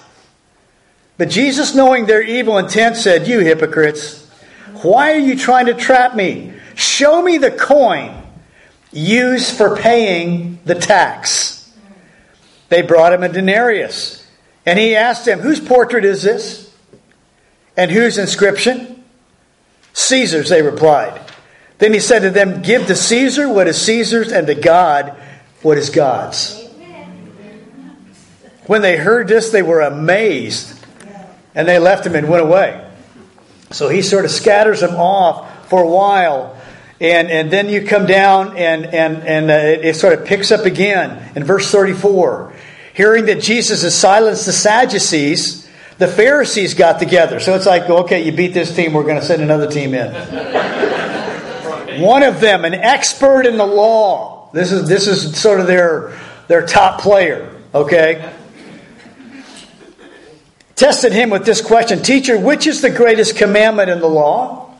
But 1.17 1.29
Jesus, 1.29 1.73
knowing 1.73 2.05
their 2.05 2.21
evil 2.21 2.57
intent, 2.57 2.97
said, 2.97 3.27
You 3.27 3.39
hypocrites, 3.39 4.29
why 4.81 5.13
are 5.13 5.19
you 5.19 5.37
trying 5.37 5.67
to 5.67 5.73
trap 5.73 6.15
me? 6.15 6.53
Show 6.75 7.21
me 7.21 7.37
the 7.37 7.51
coin 7.51 8.21
used 8.91 9.55
for 9.55 9.77
paying 9.77 10.59
the 10.65 10.75
tax. 10.75 11.73
They 12.67 12.81
brought 12.81 13.13
him 13.13 13.23
a 13.23 13.29
denarius, 13.29 14.27
and 14.65 14.77
he 14.77 14.95
asked 14.95 15.25
them, 15.25 15.39
Whose 15.39 15.61
portrait 15.61 16.03
is 16.03 16.23
this? 16.23 16.73
And 17.77 17.91
whose 17.91 18.17
inscription? 18.17 19.03
Caesar's, 19.93 20.49
they 20.49 20.61
replied. 20.61 21.21
Then 21.77 21.93
he 21.93 21.99
said 21.99 22.19
to 22.19 22.29
them, 22.29 22.61
Give 22.61 22.85
to 22.87 22.95
Caesar 22.95 23.47
what 23.47 23.67
is 23.67 23.81
Caesar's, 23.81 24.31
and 24.31 24.47
to 24.47 24.55
God 24.55 25.15
what 25.65 25.79
is 25.79 25.89
God's. 25.89 26.63
When 28.67 28.83
they 28.83 28.97
heard 28.97 29.27
this, 29.27 29.49
they 29.49 29.63
were 29.63 29.81
amazed, 29.81 30.79
and 31.55 31.67
they 31.67 31.79
left 31.79 32.05
him 32.05 32.15
and 32.15 32.29
went 32.29 32.43
away. 32.43 32.87
So 33.71 33.89
he 33.89 34.03
sort 34.03 34.25
of 34.25 34.31
scatters 34.31 34.81
them 34.81 34.95
off 34.95 35.67
for 35.67 35.81
a 35.81 35.87
while. 35.87 36.55
And, 37.01 37.31
and 37.31 37.51
then 37.51 37.67
you 37.67 37.85
come 37.85 38.05
down, 38.05 38.55
and, 38.57 38.85
and, 38.85 39.17
and 39.23 39.49
uh, 39.49 39.53
it, 39.53 39.85
it 39.85 39.95
sort 39.95 40.13
of 40.17 40.25
picks 40.25 40.51
up 40.51 40.65
again 40.65 41.31
in 41.35 41.43
verse 41.43 41.71
34. 41.71 42.53
Hearing 42.93 43.25
that 43.25 43.41
Jesus 43.41 43.81
has 43.81 43.97
silenced 43.97 44.45
the 44.45 44.53
Sadducees, 44.53 45.67
the 45.97 46.07
Pharisees 46.07 46.75
got 46.75 46.99
together. 46.99 47.39
So 47.39 47.55
it's 47.55 47.65
like, 47.65 47.89
okay, 47.89 48.23
you 48.23 48.31
beat 48.31 48.53
this 48.53 48.75
team, 48.75 48.93
we're 48.93 49.03
going 49.03 49.19
to 49.19 49.25
send 49.25 49.41
another 49.41 49.69
team 49.69 49.95
in. 49.95 50.13
One 52.01 52.21
of 52.21 52.39
them, 52.39 52.65
an 52.65 52.75
expert 52.75 53.47
in 53.47 53.57
the 53.57 53.65
law. 53.65 54.44
This 54.55 54.71
is, 54.71 54.87
this 54.87 55.07
is 55.09 55.37
sort 55.37 55.59
of 55.59 55.67
their, 55.67 56.17
their 56.47 56.65
top 56.65 57.01
player, 57.01 57.53
okay? 57.73 58.33
Tested 60.77 61.11
him 61.11 61.29
with 61.29 61.45
this 61.45 61.59
question 61.59 62.01
Teacher, 62.01 62.39
which 62.39 62.65
is 62.65 62.81
the 62.81 62.89
greatest 62.89 63.35
commandment 63.35 63.89
in 63.89 63.99
the 63.99 64.07
law? 64.07 64.73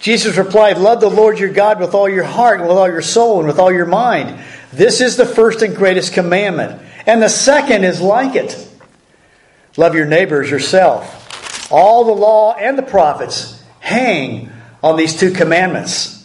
Jesus 0.00 0.36
replied, 0.36 0.78
Love 0.78 1.00
the 1.00 1.08
Lord 1.08 1.38
your 1.38 1.52
God 1.52 1.78
with 1.78 1.94
all 1.94 2.08
your 2.08 2.24
heart, 2.24 2.58
and 2.58 2.68
with 2.68 2.76
all 2.76 2.88
your 2.88 3.02
soul, 3.02 3.38
and 3.38 3.46
with 3.46 3.60
all 3.60 3.70
your 3.70 3.86
mind. 3.86 4.36
This 4.72 5.00
is 5.00 5.16
the 5.16 5.26
first 5.26 5.62
and 5.62 5.76
greatest 5.76 6.12
commandment. 6.12 6.82
And 7.06 7.22
the 7.22 7.28
second 7.28 7.84
is 7.84 8.00
like 8.00 8.34
it 8.34 8.68
love 9.76 9.94
your 9.94 10.06
neighbors 10.06 10.50
yourself. 10.50 11.70
All 11.70 12.04
the 12.04 12.10
law 12.10 12.54
and 12.54 12.76
the 12.76 12.82
prophets 12.82 13.62
hang 13.78 14.50
on 14.82 14.96
these 14.96 15.16
two 15.16 15.30
commandments. 15.30 16.15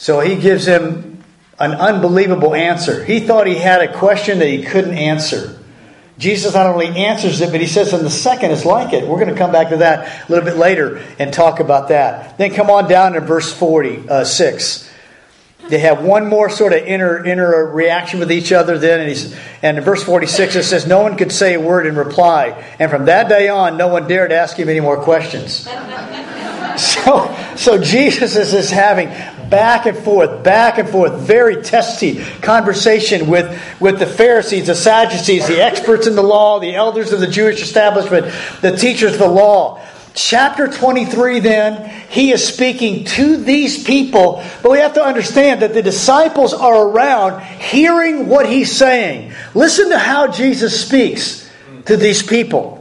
So 0.00 0.20
he 0.20 0.36
gives 0.36 0.64
him 0.64 1.22
an 1.58 1.72
unbelievable 1.72 2.54
answer. 2.54 3.04
He 3.04 3.20
thought 3.20 3.46
he 3.46 3.56
had 3.56 3.82
a 3.82 3.98
question 3.98 4.38
that 4.38 4.48
he 4.48 4.62
couldn't 4.62 4.94
answer. 4.94 5.58
Jesus 6.16 6.54
not 6.54 6.64
only 6.64 6.86
answers 6.86 7.38
it, 7.42 7.50
but 7.50 7.60
he 7.60 7.66
says 7.66 7.92
in 7.92 8.02
the 8.02 8.08
second 8.08 8.50
is 8.50 8.64
like 8.64 8.94
it. 8.94 9.06
We're 9.06 9.18
going 9.18 9.28
to 9.28 9.34
come 9.34 9.52
back 9.52 9.68
to 9.68 9.76
that 9.76 10.26
a 10.26 10.32
little 10.32 10.46
bit 10.46 10.56
later 10.56 11.02
and 11.18 11.34
talk 11.34 11.60
about 11.60 11.88
that. 11.88 12.38
Then 12.38 12.54
come 12.54 12.70
on 12.70 12.88
down 12.88 13.12
to 13.12 13.20
verse 13.20 13.52
46. 13.52 14.88
Uh, 14.88 15.68
they 15.68 15.80
have 15.80 16.02
one 16.02 16.28
more 16.28 16.48
sort 16.48 16.72
of 16.72 16.78
inner 16.78 17.22
inner 17.22 17.66
reaction 17.66 18.20
with 18.20 18.32
each 18.32 18.52
other. 18.52 18.78
Then, 18.78 19.06
and, 19.06 19.36
and 19.60 19.76
in 19.76 19.84
verse 19.84 20.02
46 20.02 20.56
it 20.56 20.62
says, 20.62 20.86
No 20.86 21.02
one 21.02 21.18
could 21.18 21.30
say 21.30 21.54
a 21.54 21.60
word 21.60 21.86
in 21.86 21.94
reply. 21.94 22.52
And 22.78 22.90
from 22.90 23.04
that 23.04 23.28
day 23.28 23.50
on, 23.50 23.76
no 23.76 23.88
one 23.88 24.08
dared 24.08 24.32
ask 24.32 24.56
him 24.56 24.70
any 24.70 24.80
more 24.80 24.96
questions. 24.96 25.52
so, 26.78 27.36
so 27.56 27.82
Jesus 27.82 28.34
is 28.34 28.70
having 28.70 29.10
back 29.50 29.86
and 29.86 29.98
forth, 29.98 30.42
back 30.42 30.78
and 30.78 30.88
forth, 30.88 31.12
very 31.20 31.62
testy 31.62 32.24
conversation 32.40 33.28
with, 33.28 33.60
with 33.80 33.98
the 33.98 34.06
Pharisees, 34.06 34.68
the 34.68 34.74
Sadducees, 34.74 35.46
the 35.46 35.62
experts 35.62 36.06
in 36.06 36.14
the 36.14 36.22
law, 36.22 36.60
the 36.60 36.74
elders 36.74 37.12
of 37.12 37.20
the 37.20 37.26
Jewish 37.26 37.60
establishment, 37.60 38.32
the 38.60 38.76
teachers 38.76 39.14
of 39.14 39.18
the 39.18 39.28
law. 39.28 39.84
Chapter 40.14 40.66
23, 40.66 41.40
then, 41.40 41.88
he 42.08 42.32
is 42.32 42.46
speaking 42.46 43.04
to 43.04 43.36
these 43.36 43.84
people, 43.84 44.42
but 44.62 44.72
we 44.72 44.78
have 44.78 44.94
to 44.94 45.04
understand 45.04 45.62
that 45.62 45.72
the 45.72 45.82
disciples 45.82 46.52
are 46.52 46.88
around 46.88 47.40
hearing 47.42 48.26
what 48.26 48.48
he's 48.48 48.76
saying. 48.76 49.32
Listen 49.54 49.90
to 49.90 49.98
how 49.98 50.26
Jesus 50.26 50.84
speaks 50.84 51.48
to 51.86 51.96
these 51.96 52.22
people. 52.22 52.79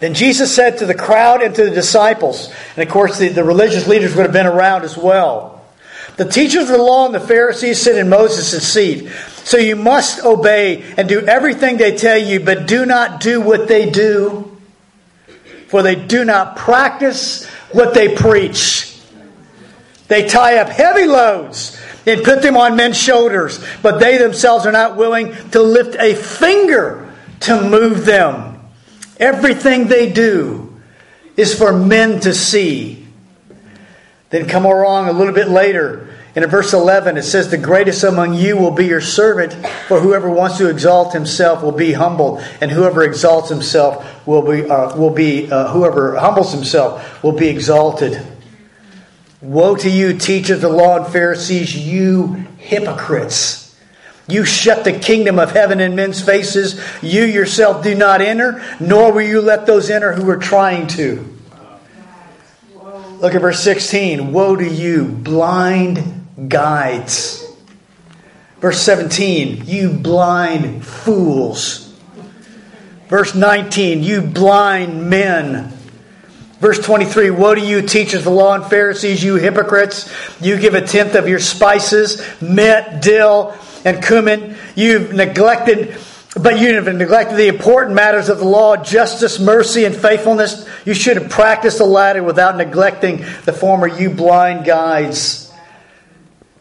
Then 0.00 0.14
Jesus 0.14 0.54
said 0.54 0.78
to 0.78 0.86
the 0.86 0.94
crowd 0.94 1.42
and 1.42 1.54
to 1.54 1.64
the 1.64 1.70
disciples, 1.70 2.52
and 2.74 2.82
of 2.82 2.88
course 2.92 3.18
the, 3.18 3.28
the 3.28 3.44
religious 3.44 3.86
leaders 3.86 4.16
would 4.16 4.22
have 4.22 4.32
been 4.32 4.46
around 4.46 4.82
as 4.82 4.96
well. 4.96 5.62
The 6.16 6.24
teachers 6.24 6.64
of 6.64 6.76
the 6.76 6.82
law 6.82 7.06
and 7.06 7.14
the 7.14 7.20
Pharisees 7.20 7.80
sit 7.80 7.96
in 7.96 8.08
Moses' 8.08 8.66
seat. 8.66 9.10
So 9.44 9.56
you 9.58 9.76
must 9.76 10.24
obey 10.24 10.82
and 10.96 11.08
do 11.08 11.20
everything 11.20 11.76
they 11.76 11.96
tell 11.96 12.18
you, 12.18 12.40
but 12.40 12.66
do 12.66 12.86
not 12.86 13.20
do 13.20 13.40
what 13.40 13.68
they 13.68 13.90
do, 13.90 14.56
for 15.68 15.82
they 15.82 15.94
do 15.94 16.24
not 16.24 16.56
practice 16.56 17.46
what 17.72 17.94
they 17.94 18.14
preach. 18.14 18.98
They 20.08 20.26
tie 20.26 20.56
up 20.56 20.68
heavy 20.68 21.06
loads 21.06 21.80
and 22.06 22.24
put 22.24 22.42
them 22.42 22.56
on 22.56 22.74
men's 22.74 22.98
shoulders, 22.98 23.64
but 23.82 24.00
they 24.00 24.18
themselves 24.18 24.66
are 24.66 24.72
not 24.72 24.96
willing 24.96 25.34
to 25.50 25.62
lift 25.62 25.96
a 26.00 26.14
finger 26.14 27.12
to 27.40 27.62
move 27.62 28.06
them. 28.06 28.49
Everything 29.20 29.86
they 29.86 30.10
do 30.10 30.80
is 31.36 31.56
for 31.56 31.72
men 31.72 32.20
to 32.20 32.32
see. 32.32 33.06
Then 34.30 34.48
come 34.48 34.64
along 34.64 35.08
a 35.08 35.12
little 35.12 35.34
bit 35.34 35.48
later. 35.48 36.08
In 36.34 36.46
verse 36.46 36.72
11, 36.72 37.16
it 37.18 37.22
says, 37.24 37.50
The 37.50 37.58
greatest 37.58 38.02
among 38.02 38.34
you 38.34 38.56
will 38.56 38.70
be 38.70 38.86
your 38.86 39.00
servant, 39.00 39.52
for 39.88 40.00
whoever 40.00 40.30
wants 40.30 40.56
to 40.58 40.70
exalt 40.70 41.12
himself 41.12 41.62
will 41.62 41.72
be 41.72 41.92
humbled, 41.92 42.42
and 42.60 42.70
whoever 42.70 43.02
exalts 43.02 43.50
himself 43.50 44.26
will 44.26 44.42
be, 44.42 44.68
uh, 44.70 44.96
will 44.96 45.10
be 45.10 45.50
uh, 45.50 45.70
whoever 45.72 46.16
humbles 46.16 46.52
himself 46.52 47.22
will 47.22 47.32
be 47.32 47.48
exalted. 47.48 48.22
Woe 49.42 49.74
to 49.76 49.90
you, 49.90 50.16
teachers 50.16 50.56
of 50.56 50.60
the 50.60 50.68
law 50.68 51.02
and 51.02 51.12
Pharisees, 51.12 51.76
you 51.76 52.46
hypocrites! 52.58 53.69
You 54.30 54.44
shut 54.44 54.84
the 54.84 54.92
kingdom 54.92 55.38
of 55.38 55.52
heaven 55.52 55.80
in 55.80 55.94
men's 55.94 56.20
faces. 56.20 56.80
You 57.02 57.24
yourself 57.24 57.82
do 57.82 57.94
not 57.94 58.20
enter, 58.20 58.62
nor 58.80 59.12
will 59.12 59.22
you 59.22 59.40
let 59.40 59.66
those 59.66 59.90
enter 59.90 60.12
who 60.12 60.28
are 60.30 60.36
trying 60.36 60.86
to. 60.88 61.36
Look 63.18 63.34
at 63.34 63.40
verse 63.40 63.60
16. 63.60 64.32
Woe 64.32 64.56
to 64.56 64.66
you, 64.66 65.04
blind 65.04 66.48
guides. 66.48 67.46
Verse 68.60 68.80
17. 68.80 69.64
You 69.66 69.90
blind 69.90 70.84
fools. 70.84 71.94
Verse 73.08 73.34
19. 73.34 74.02
You 74.02 74.22
blind 74.22 75.10
men. 75.10 75.72
Verse 76.60 76.78
23 76.78 77.30
Woe 77.30 77.54
to 77.54 77.60
you, 77.60 77.82
teachers 77.82 78.20
of 78.20 78.24
the 78.24 78.30
law 78.30 78.54
and 78.54 78.64
Pharisees, 78.64 79.24
you 79.24 79.36
hypocrites! 79.36 80.12
You 80.42 80.58
give 80.58 80.74
a 80.74 80.86
tenth 80.86 81.14
of 81.14 81.26
your 81.26 81.38
spices, 81.38 82.22
mint, 82.40 83.02
dill, 83.02 83.56
and 83.84 84.02
cumin. 84.02 84.56
You've 84.74 85.12
neglected, 85.12 85.96
but 86.36 86.58
you 86.58 86.74
have 86.74 86.94
neglected 86.94 87.36
the 87.36 87.48
important 87.48 87.94
matters 87.94 88.28
of 88.28 88.38
the 88.38 88.44
law, 88.44 88.76
justice, 88.76 89.38
mercy, 89.38 89.84
and 89.84 89.94
faithfulness. 89.94 90.68
You 90.84 90.94
should 90.94 91.16
have 91.16 91.30
practiced 91.30 91.78
the 91.78 91.84
latter 91.84 92.22
without 92.22 92.56
neglecting 92.56 93.18
the 93.44 93.52
former, 93.52 93.86
you 93.86 94.10
blind 94.10 94.64
guides. 94.64 95.50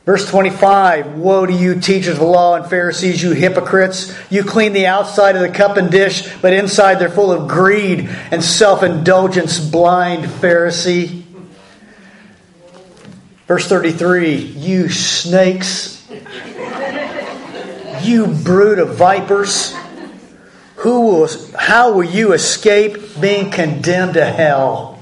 Verse 0.09 0.27
25 0.27 1.17
Woe 1.17 1.45
to 1.45 1.53
you, 1.53 1.79
teachers 1.79 2.13
of 2.13 2.19
the 2.19 2.25
law 2.25 2.55
and 2.55 2.67
Pharisees, 2.67 3.21
you 3.21 3.31
hypocrites! 3.33 4.11
You 4.31 4.43
clean 4.43 4.73
the 4.73 4.87
outside 4.87 5.35
of 5.35 5.41
the 5.43 5.49
cup 5.49 5.77
and 5.77 5.91
dish, 5.91 6.27
but 6.41 6.51
inside 6.51 6.95
they're 6.95 7.11
full 7.11 7.31
of 7.31 7.47
greed 7.47 8.09
and 8.31 8.43
self 8.43 8.81
indulgence, 8.81 9.59
blind 9.59 10.25
Pharisee. 10.25 11.25
Verse 13.45 13.67
33 13.67 14.35
You 14.35 14.89
snakes 14.89 15.98
you 18.09 18.27
brood 18.27 18.79
of 18.79 18.95
vipers, 18.95 19.75
who 20.77 21.01
will, 21.01 21.29
how 21.57 21.93
will 21.93 22.03
you 22.03 22.33
escape 22.33 23.19
being 23.21 23.51
condemned 23.51 24.15
to 24.15 24.25
hell? 24.25 24.99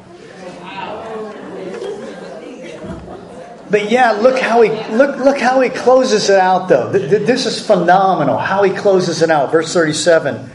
But 3.70 3.92
yeah, 3.92 4.12
look 4.12 4.40
how 4.40 4.62
he 4.62 4.70
look 4.96 5.18
look 5.18 5.40
how 5.40 5.60
he 5.60 5.70
closes 5.70 6.30
it 6.30 6.40
out 6.40 6.70
though. 6.70 6.90
This 6.90 7.46
is 7.46 7.66
phenomenal 7.66 8.38
how 8.38 8.64
he 8.64 8.72
closes 8.72 9.22
it 9.22 9.30
out. 9.30 9.52
Verse 9.52 9.74
37. 9.74 10.50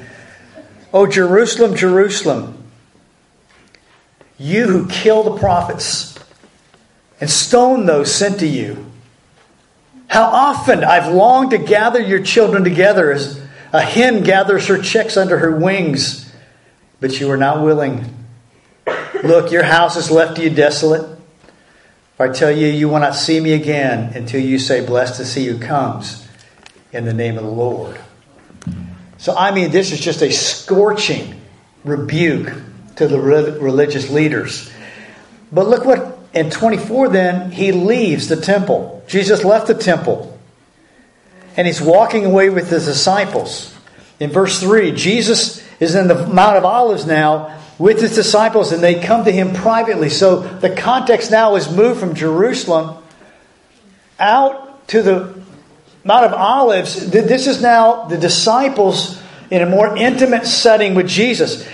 Oh 0.94 1.06
Jerusalem, 1.06 1.76
Jerusalem, 1.76 2.64
you 4.38 4.66
who 4.66 4.88
kill 4.88 5.22
the 5.24 5.38
prophets 5.38 6.18
and 7.20 7.28
stone 7.28 7.86
those 7.86 8.14
sent 8.14 8.40
to 8.40 8.46
you. 8.46 8.91
How 10.12 10.24
often 10.24 10.84
I've 10.84 11.10
longed 11.10 11.52
to 11.52 11.58
gather 11.58 11.98
your 11.98 12.22
children 12.22 12.64
together 12.64 13.12
as 13.12 13.40
a 13.72 13.80
hen 13.80 14.24
gathers 14.24 14.66
her 14.66 14.76
chicks 14.76 15.16
under 15.16 15.38
her 15.38 15.56
wings, 15.56 16.30
but 17.00 17.18
you 17.18 17.30
are 17.30 17.38
not 17.38 17.62
willing. 17.62 18.14
Look, 19.24 19.50
your 19.50 19.62
house 19.62 19.96
is 19.96 20.10
left 20.10 20.38
you 20.38 20.50
desolate. 20.50 21.18
I 22.18 22.28
tell 22.28 22.50
you, 22.50 22.66
you 22.66 22.90
will 22.90 22.98
not 22.98 23.14
see 23.14 23.40
me 23.40 23.54
again 23.54 24.12
until 24.14 24.42
you 24.42 24.58
say, 24.58 24.84
Blessed 24.84 25.16
to 25.16 25.24
see 25.24 25.46
who 25.46 25.58
comes 25.58 26.28
in 26.92 27.06
the 27.06 27.14
name 27.14 27.38
of 27.38 27.44
the 27.44 27.50
Lord. 27.50 27.98
So, 29.16 29.34
I 29.34 29.50
mean, 29.50 29.70
this 29.70 29.92
is 29.92 30.00
just 30.00 30.20
a 30.20 30.30
scorching 30.30 31.40
rebuke 31.84 32.52
to 32.96 33.08
the 33.08 33.18
religious 33.18 34.10
leaders. 34.10 34.70
But 35.50 35.68
look 35.68 35.86
what, 35.86 36.18
in 36.34 36.50
24, 36.50 37.08
then, 37.08 37.50
he 37.50 37.72
leaves 37.72 38.28
the 38.28 38.36
temple. 38.36 38.91
Jesus 39.06 39.44
left 39.44 39.66
the 39.66 39.74
temple. 39.74 40.38
And 41.56 41.66
he's 41.66 41.82
walking 41.82 42.24
away 42.24 42.48
with 42.48 42.70
his 42.70 42.86
disciples. 42.86 43.74
In 44.18 44.30
verse 44.30 44.60
3, 44.60 44.92
Jesus 44.92 45.66
is 45.80 45.94
in 45.94 46.08
the 46.08 46.26
Mount 46.26 46.56
of 46.56 46.64
Olives 46.64 47.06
now 47.06 47.58
with 47.78 48.00
his 48.00 48.14
disciples, 48.14 48.72
and 48.72 48.82
they 48.82 49.00
come 49.00 49.24
to 49.24 49.32
him 49.32 49.52
privately. 49.52 50.08
So 50.08 50.40
the 50.40 50.70
context 50.70 51.30
now 51.30 51.56
is 51.56 51.70
moved 51.70 52.00
from 52.00 52.14
Jerusalem 52.14 53.02
out 54.18 54.86
to 54.88 55.02
the 55.02 55.42
Mount 56.04 56.26
of 56.26 56.32
Olives. 56.32 57.10
This 57.10 57.46
is 57.46 57.60
now 57.60 58.04
the 58.04 58.16
disciples 58.16 59.20
in 59.50 59.62
a 59.62 59.66
more 59.66 59.96
intimate 59.96 60.46
setting 60.46 60.94
with 60.94 61.08
Jesus. 61.08 61.68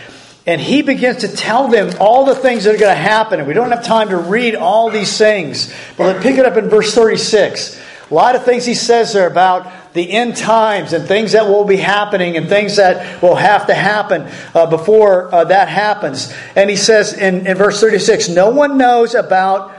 And 0.49 0.63
he 0.63 0.81
begins 0.81 1.19
to 1.19 1.29
tell 1.29 1.69
them 1.69 1.93
all 2.01 2.25
the 2.25 2.35
things 2.35 2.65
that 2.65 2.75
are 2.75 2.79
going 2.79 2.97
to 2.97 2.99
happen. 2.99 3.39
And 3.39 3.47
we 3.47 3.53
don't 3.53 3.71
have 3.71 3.85
time 3.85 4.09
to 4.09 4.17
read 4.17 4.55
all 4.55 4.91
these 4.91 5.19
things. 5.19 5.71
But 5.99 6.05
let's 6.05 6.23
pick 6.23 6.39
it 6.39 6.47
up 6.47 6.57
in 6.57 6.71
verse 6.71 6.95
36. 6.95 7.79
A 8.11 8.15
lot 8.15 8.35
of 8.35 8.47
things 8.47 8.65
he 8.65 8.73
says 8.73 9.13
there 9.13 9.27
about 9.27 9.93
the 9.93 10.11
end 10.11 10.39
times 10.39 10.95
and 10.95 11.07
things 11.07 11.33
that 11.33 11.45
will 11.45 11.67
be 11.67 11.77
happening 11.77 12.39
and 12.39 12.49
things 12.49 12.77
that 12.77 13.21
will 13.21 13.35
have 13.35 13.67
to 13.67 13.75
happen 13.75 14.27
uh, 14.55 14.65
before 14.65 15.35
uh, 15.35 15.45
that 15.45 15.69
happens. 15.69 16.33
And 16.57 16.71
he 16.71 16.77
says 16.77 17.13
in, 17.13 17.47
in 17.47 17.59
verse 17.59 17.79
36 17.79 18.31
No 18.31 18.49
one 18.49 18.79
knows 18.79 19.15
about 19.15 19.77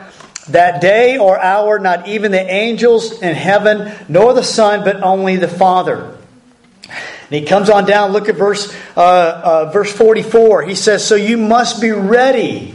that 0.50 0.82
day 0.82 1.18
or 1.18 1.40
hour, 1.40 1.80
not 1.80 2.08
even 2.08 2.32
the 2.32 2.48
angels 2.48 3.24
in 3.24 3.34
heaven, 3.34 3.92
nor 4.08 4.36
the 4.36 4.44
Son, 4.44 4.84
but 4.84 5.02
only 5.02 5.38
the 5.38 5.48
Father. 5.48 6.16
And 7.30 7.40
he 7.40 7.46
comes 7.46 7.70
on 7.70 7.86
down, 7.86 8.12
look 8.12 8.28
at 8.28 8.36
verse, 8.36 8.76
uh, 8.98 9.02
uh 9.02 9.72
verse 9.72 9.92
44. 9.92 10.64
He 10.64 10.74
says, 10.74 11.06
So 11.06 11.14
you 11.14 11.38
must 11.38 11.80
be 11.80 11.92
ready 11.92 12.74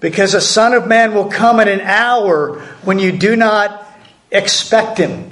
because 0.00 0.32
the 0.32 0.40
Son 0.40 0.74
of 0.74 0.88
Man 0.88 1.14
will 1.14 1.28
come 1.28 1.60
at 1.60 1.68
an 1.68 1.80
hour 1.80 2.60
when 2.82 2.98
you 2.98 3.12
do 3.12 3.36
not 3.36 3.86
expect 4.32 4.98
him. 4.98 5.30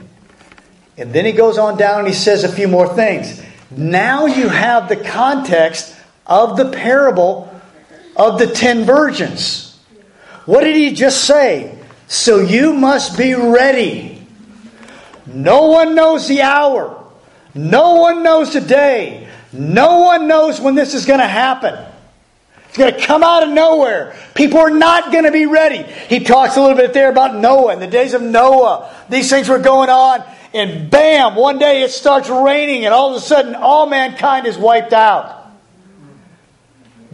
And 0.97 1.13
then 1.13 1.25
he 1.25 1.33
goes 1.33 1.59
on 1.59 1.77
down 1.77 2.01
and 2.01 2.09
he 2.09 2.15
says 2.15 2.45
a 2.45 2.49
few 2.49 2.69
more 2.69 2.95
things. 2.95 3.43
Now 3.71 4.27
you 4.27 4.49
have 4.49 4.89
the 4.89 4.97
context 4.97 5.95
of 6.25 6.57
the 6.57 6.71
parable 6.71 7.53
of 8.17 8.39
the 8.39 8.47
ten 8.47 8.85
virgins. 8.85 9.77
What 10.47 10.63
did 10.63 10.77
he 10.77 10.93
just 10.93 11.25
say? 11.25 11.79
So 12.07 12.39
you 12.39 12.75
must 12.75 13.19
be 13.19 13.35
ready. 13.35 14.14
No 15.35 15.67
one 15.67 15.95
knows 15.95 16.29
the 16.29 16.43
hour. 16.43 17.05
No 17.55 17.97
one 17.97 18.23
knows 18.23 18.53
the 18.53 18.61
day. 18.61 19.29
No 19.53 20.01
one 20.01 20.29
knows 20.29 20.61
when 20.61 20.75
this 20.75 20.95
is 20.95 21.07
going 21.07 21.21
to 21.21 21.27
happen. 21.27 21.77
It's 22.69 22.79
going 22.79 22.95
to 22.95 23.01
come 23.01 23.23
out 23.23 23.43
of 23.43 23.51
nowhere. 23.51 24.17
People 24.35 24.59
are 24.59 24.71
not 24.71 25.13
going 25.13 25.25
to 25.25 25.33
be 25.33 25.47
ready. 25.47 25.83
He 26.09 26.21
talks 26.21 26.57
a 26.57 26.61
little 26.61 26.77
bit 26.77 26.93
there 26.93 27.11
about 27.11 27.37
Noah 27.37 27.73
and 27.73 27.83
the 27.83 27.87
days 27.87 28.15
of 28.15 28.23
Noah. 28.23 28.93
These 29.09 29.31
things 29.31 29.49
were 29.49 29.61
going 29.61 29.91
on, 29.91 30.25
and 30.53 30.91
bam, 30.91 31.37
one 31.37 31.59
day 31.59 31.83
it 31.83 31.91
starts 31.91 32.29
raining, 32.29 32.85
and 32.85 32.93
all 32.93 33.11
of 33.11 33.17
a 33.17 33.21
sudden 33.21 33.55
all 33.55 33.87
mankind 33.87 34.47
is 34.47 34.57
wiped 34.57 34.93
out. 34.93 35.53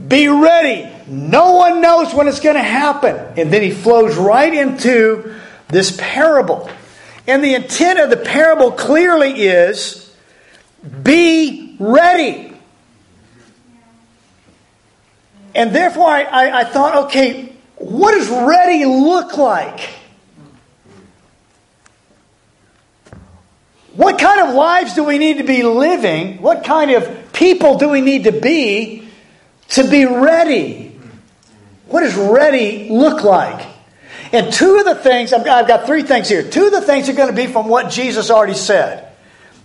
Be 0.08 0.28
ready. 0.28 0.90
No 1.06 1.52
one 1.52 1.80
knows 1.80 2.14
when 2.14 2.26
it's 2.26 2.40
going 2.40 2.56
to 2.56 2.62
happen. 2.62 3.16
And 3.36 3.52
then 3.52 3.60
he 3.60 3.70
flows 3.70 4.16
right 4.16 4.52
into 4.52 5.34
this 5.68 5.94
parable. 5.98 6.70
And 7.30 7.44
the 7.44 7.54
intent 7.54 8.00
of 8.00 8.10
the 8.10 8.16
parable 8.16 8.72
clearly 8.72 9.42
is 9.42 10.12
be 11.04 11.76
ready. 11.78 12.52
And 15.54 15.72
therefore, 15.72 16.08
I, 16.08 16.22
I, 16.24 16.58
I 16.58 16.64
thought, 16.64 17.04
okay, 17.04 17.54
what 17.76 18.16
does 18.18 18.28
ready 18.28 18.84
look 18.84 19.38
like? 19.38 19.78
What 23.94 24.18
kind 24.18 24.48
of 24.48 24.56
lives 24.56 24.96
do 24.96 25.04
we 25.04 25.16
need 25.16 25.38
to 25.38 25.44
be 25.44 25.62
living? 25.62 26.42
What 26.42 26.64
kind 26.64 26.90
of 26.90 27.32
people 27.32 27.78
do 27.78 27.88
we 27.88 28.00
need 28.00 28.24
to 28.24 28.32
be 28.32 29.08
to 29.68 29.88
be 29.88 30.04
ready? 30.04 30.98
What 31.86 32.00
does 32.00 32.16
ready 32.16 32.88
look 32.90 33.22
like? 33.22 33.69
And 34.32 34.52
two 34.52 34.78
of 34.78 34.84
the 34.84 34.94
things, 34.94 35.32
I've 35.32 35.44
got, 35.44 35.86
three 35.86 36.02
things 36.02 36.28
here. 36.28 36.48
Two 36.48 36.66
of 36.66 36.72
the 36.72 36.82
things 36.82 37.08
are 37.08 37.14
going 37.14 37.30
to 37.30 37.36
be 37.36 37.46
from 37.46 37.68
what 37.68 37.90
Jesus 37.90 38.30
already 38.30 38.54
said. 38.54 39.08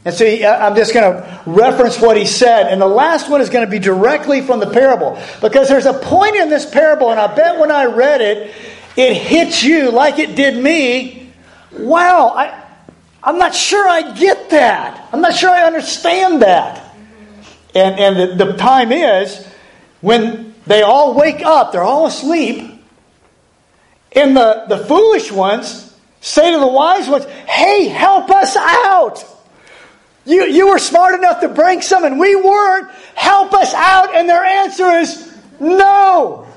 And 0.06 0.13
so 0.13 0.25
I'm 0.25 0.75
just 0.75 0.93
going 0.93 1.13
to 1.13 1.41
reference 1.45 1.99
what 1.99 2.17
he 2.17 2.25
said. 2.25 2.71
And 2.71 2.82
the 2.82 2.88
last 2.88 3.30
one 3.30 3.41
is 3.41 3.49
going 3.49 3.65
to 3.65 3.71
be 3.71 3.80
directly 3.80 4.41
from 4.41 4.60
the 4.60 4.69
parable. 4.69 5.19
Because 5.41 5.67
there's 5.67 5.86
a 5.86 5.93
point 5.93 6.36
in 6.36 6.49
this 6.49 6.69
parable, 6.69 7.12
and 7.12 7.19
I 7.19 7.34
bet 7.34 7.60
when 7.60 7.71
I 7.71 7.86
read 7.86 8.21
it, 8.21 8.54
it 8.95 9.13
hits 9.15 9.63
you 9.63 9.91
like 9.91 10.19
it 10.19 10.36
did 10.36 10.62
me. 10.62 11.32
Wow, 11.71 12.30
I, 12.30 12.63
I'm 13.23 13.38
not 13.38 13.54
sure 13.54 13.88
I 13.88 14.13
get 14.13 14.51
that. 14.51 15.10
I'm 15.12 15.21
not 15.21 15.36
sure 15.36 15.49
I 15.49 15.63
understand 15.63 16.43
that. 16.43 16.95
And, 17.73 17.99
and 17.99 18.39
the, 18.39 18.45
the 18.45 18.54
time 18.54 18.91
is 18.91 19.45
when 20.01 20.54
they 20.65 20.82
all 20.84 21.13
wake 21.13 21.41
up, 21.41 21.71
they're 21.71 21.84
all 21.84 22.06
asleep. 22.06 22.74
And 24.15 24.36
the, 24.36 24.65
the 24.67 24.78
foolish 24.78 25.32
ones 25.32 25.93
say 26.21 26.51
to 26.51 26.60
the 26.60 26.67
wise 26.67 27.08
ones, 27.10 27.25
Hey, 27.25 27.88
help 27.88 28.30
us 28.30 28.56
out. 28.56 29.23
You, 30.25 30.45
you 30.45 30.69
were 30.69 30.80
smart 30.80 31.13
enough 31.15 31.41
to 31.41 31.49
bring 31.49 31.82
some 31.82 32.04
and 32.04 32.19
we 32.19 32.36
weren't. 32.36 32.89
Help 33.13 33.54
us 33.54 33.73
out. 33.73 34.15
And 34.15 34.28
their 34.28 34.43
answer 34.43 34.89
is 34.91 35.38
no. 35.60 36.47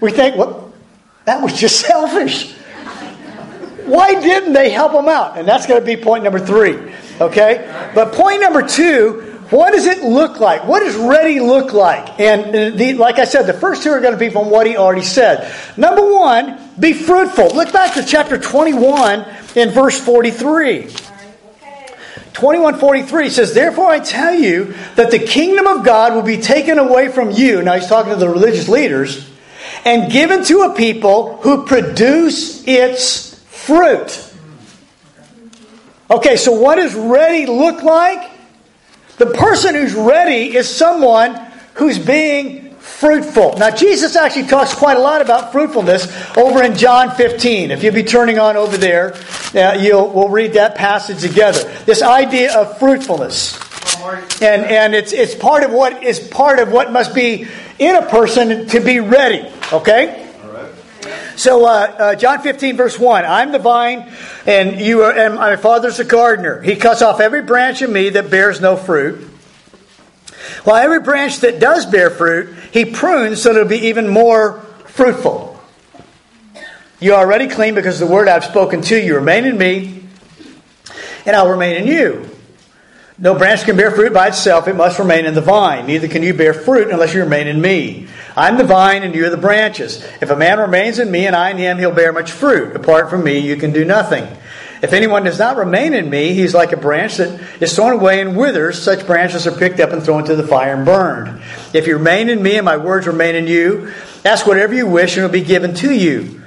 We 0.00 0.10
think, 0.12 0.36
well, 0.36 0.72
that 1.24 1.42
was 1.42 1.58
just 1.58 1.80
selfish. 1.86 2.52
Why 3.86 4.20
didn't 4.20 4.52
they 4.52 4.68
help 4.68 4.92
them 4.92 5.08
out? 5.08 5.38
And 5.38 5.48
that's 5.48 5.66
going 5.66 5.80
to 5.80 5.86
be 5.86 5.96
point 5.96 6.24
number 6.24 6.38
three. 6.38 6.92
Okay? 7.20 7.90
But 7.94 8.12
point 8.12 8.40
number 8.42 8.62
two 8.62 9.27
what 9.50 9.72
does 9.72 9.86
it 9.86 10.02
look 10.02 10.40
like? 10.40 10.66
What 10.66 10.80
does 10.80 10.96
ready 10.96 11.40
look 11.40 11.72
like? 11.72 12.20
And 12.20 12.54
uh, 12.54 12.76
the, 12.76 12.94
like 12.94 13.18
I 13.18 13.24
said, 13.24 13.42
the 13.42 13.54
first 13.54 13.82
two 13.82 13.90
are 13.90 14.00
going 14.00 14.12
to 14.12 14.18
be 14.18 14.28
from 14.28 14.50
what 14.50 14.66
he 14.66 14.76
already 14.76 15.02
said. 15.02 15.52
Number 15.76 16.12
one, 16.12 16.58
be 16.78 16.92
fruitful. 16.92 17.48
Look 17.54 17.72
back 17.72 17.94
to 17.94 18.04
chapter 18.04 18.38
21 18.38 19.24
in 19.56 19.70
verse 19.70 19.98
43. 19.98 20.82
2143 22.38 23.30
says, 23.30 23.54
Therefore 23.54 23.86
I 23.88 23.98
tell 23.98 24.34
you 24.34 24.74
that 24.94 25.10
the 25.10 25.18
kingdom 25.18 25.66
of 25.66 25.84
God 25.84 26.14
will 26.14 26.22
be 26.22 26.40
taken 26.40 26.78
away 26.78 27.08
from 27.08 27.30
you. 27.30 27.62
Now 27.62 27.74
he's 27.74 27.88
talking 27.88 28.12
to 28.12 28.18
the 28.18 28.28
religious 28.28 28.68
leaders 28.68 29.28
and 29.84 30.12
given 30.12 30.44
to 30.44 30.60
a 30.62 30.74
people 30.74 31.38
who 31.38 31.64
produce 31.64 32.66
its 32.66 33.34
fruit. 33.44 34.24
Okay, 36.10 36.36
so 36.36 36.52
what 36.52 36.76
does 36.76 36.94
ready 36.94 37.46
look 37.46 37.82
like? 37.82 38.37
The 39.18 39.26
person 39.26 39.74
who's 39.74 39.94
ready 39.94 40.56
is 40.56 40.68
someone 40.68 41.34
who's 41.74 41.98
being 41.98 42.70
fruitful. 42.74 43.56
Now, 43.58 43.70
Jesus 43.70 44.16
actually 44.16 44.46
talks 44.46 44.74
quite 44.74 44.96
a 44.96 45.00
lot 45.00 45.20
about 45.20 45.52
fruitfulness 45.52 46.06
over 46.36 46.62
in 46.62 46.76
John 46.76 47.10
15. 47.14 47.70
If 47.70 47.82
you'll 47.82 47.94
be 47.94 48.02
turning 48.02 48.38
on 48.38 48.56
over 48.56 48.76
there, 48.76 49.14
uh, 49.54 49.76
you'll, 49.78 50.08
we'll 50.08 50.28
read 50.28 50.54
that 50.54 50.74
passage 50.74 51.20
together. 51.20 51.62
This 51.84 52.02
idea 52.02 52.56
of 52.56 52.78
fruitfulness. 52.78 53.58
And, 54.40 54.64
and 54.64 54.94
it's, 54.94 55.12
it's 55.12 55.34
part 55.34 55.64
of 55.64 55.72
what 55.72 56.02
is 56.04 56.20
part 56.20 56.60
of 56.60 56.70
what 56.70 56.92
must 56.92 57.14
be 57.14 57.46
in 57.78 57.96
a 57.96 58.06
person 58.06 58.66
to 58.68 58.80
be 58.80 59.00
ready. 59.00 59.48
Okay? 59.72 60.27
So, 61.38 61.66
uh, 61.66 61.68
uh, 61.68 62.14
John 62.16 62.40
15, 62.40 62.76
verse 62.76 62.98
1 62.98 63.24
I'm 63.24 63.52
the 63.52 63.60
vine, 63.60 64.12
and 64.44 64.80
you 64.80 65.04
are, 65.04 65.12
and 65.12 65.36
my 65.36 65.54
father's 65.54 65.98
the 65.98 66.04
gardener. 66.04 66.60
He 66.60 66.74
cuts 66.74 67.00
off 67.00 67.20
every 67.20 67.42
branch 67.42 67.80
of 67.80 67.90
me 67.90 68.08
that 68.08 68.28
bears 68.28 68.60
no 68.60 68.76
fruit. 68.76 69.20
While 70.64 70.82
every 70.82 70.98
branch 70.98 71.38
that 71.40 71.60
does 71.60 71.86
bear 71.86 72.10
fruit, 72.10 72.56
he 72.72 72.84
prunes 72.84 73.40
so 73.40 73.50
it'll 73.50 73.68
be 73.68 73.86
even 73.86 74.08
more 74.08 74.62
fruitful. 74.86 75.62
You 76.98 77.14
are 77.14 77.20
already 77.20 77.46
clean 77.46 77.76
because 77.76 78.00
the 78.00 78.06
word 78.06 78.26
I've 78.26 78.44
spoken 78.44 78.82
to 78.82 79.00
you 79.00 79.14
remain 79.14 79.44
in 79.44 79.56
me, 79.56 80.02
and 81.24 81.36
I'll 81.36 81.50
remain 81.50 81.76
in 81.76 81.86
you. 81.86 82.27
No 83.20 83.36
branch 83.36 83.64
can 83.64 83.76
bear 83.76 83.90
fruit 83.90 84.12
by 84.12 84.28
itself, 84.28 84.68
it 84.68 84.76
must 84.76 85.00
remain 85.00 85.26
in 85.26 85.34
the 85.34 85.40
vine. 85.40 85.86
Neither 85.86 86.06
can 86.06 86.22
you 86.22 86.34
bear 86.34 86.54
fruit 86.54 86.90
unless 86.90 87.14
you 87.14 87.20
remain 87.20 87.48
in 87.48 87.60
me. 87.60 88.06
I'm 88.36 88.56
the 88.56 88.64
vine, 88.64 89.02
and 89.02 89.12
you 89.12 89.26
are 89.26 89.30
the 89.30 89.36
branches. 89.36 90.04
If 90.20 90.30
a 90.30 90.36
man 90.36 90.60
remains 90.60 91.00
in 91.00 91.10
me 91.10 91.26
and 91.26 91.34
I 91.34 91.50
in 91.50 91.56
him, 91.56 91.78
he'll 91.78 91.90
bear 91.90 92.12
much 92.12 92.30
fruit. 92.30 92.76
Apart 92.76 93.10
from 93.10 93.24
me, 93.24 93.40
you 93.40 93.56
can 93.56 93.72
do 93.72 93.84
nothing. 93.84 94.24
If 94.80 94.92
anyone 94.92 95.24
does 95.24 95.40
not 95.40 95.56
remain 95.56 95.94
in 95.94 96.08
me, 96.08 96.34
he's 96.34 96.54
like 96.54 96.70
a 96.70 96.76
branch 96.76 97.16
that 97.16 97.40
is 97.60 97.74
thrown 97.74 97.94
away 97.94 98.20
and 98.20 98.36
withers. 98.36 98.80
Such 98.80 99.04
branches 99.04 99.48
are 99.48 99.58
picked 99.58 99.80
up 99.80 99.90
and 99.90 100.00
thrown 100.00 100.20
into 100.20 100.36
the 100.36 100.46
fire 100.46 100.76
and 100.76 100.86
burned. 100.86 101.42
If 101.74 101.88
you 101.88 101.96
remain 101.96 102.28
in 102.28 102.40
me 102.40 102.56
and 102.56 102.64
my 102.64 102.76
words 102.76 103.08
remain 103.08 103.34
in 103.34 103.48
you, 103.48 103.92
ask 104.24 104.46
whatever 104.46 104.74
you 104.74 104.86
wish 104.86 105.16
and 105.16 105.24
it 105.24 105.26
will 105.26 105.32
be 105.32 105.42
given 105.42 105.74
to 105.76 105.92
you. 105.92 106.40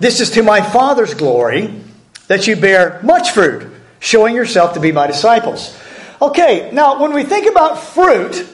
This 0.00 0.20
is 0.20 0.30
to 0.32 0.42
my 0.42 0.60
Father's 0.60 1.14
glory 1.14 1.80
that 2.26 2.48
you 2.48 2.56
bear 2.56 3.00
much 3.04 3.30
fruit, 3.30 3.70
showing 4.00 4.34
yourself 4.34 4.74
to 4.74 4.80
be 4.80 4.90
my 4.90 5.06
disciples. 5.06 5.78
Okay, 6.20 6.70
now 6.72 7.00
when 7.00 7.12
we 7.12 7.22
think 7.22 7.48
about 7.48 7.78
fruit, 7.78 8.46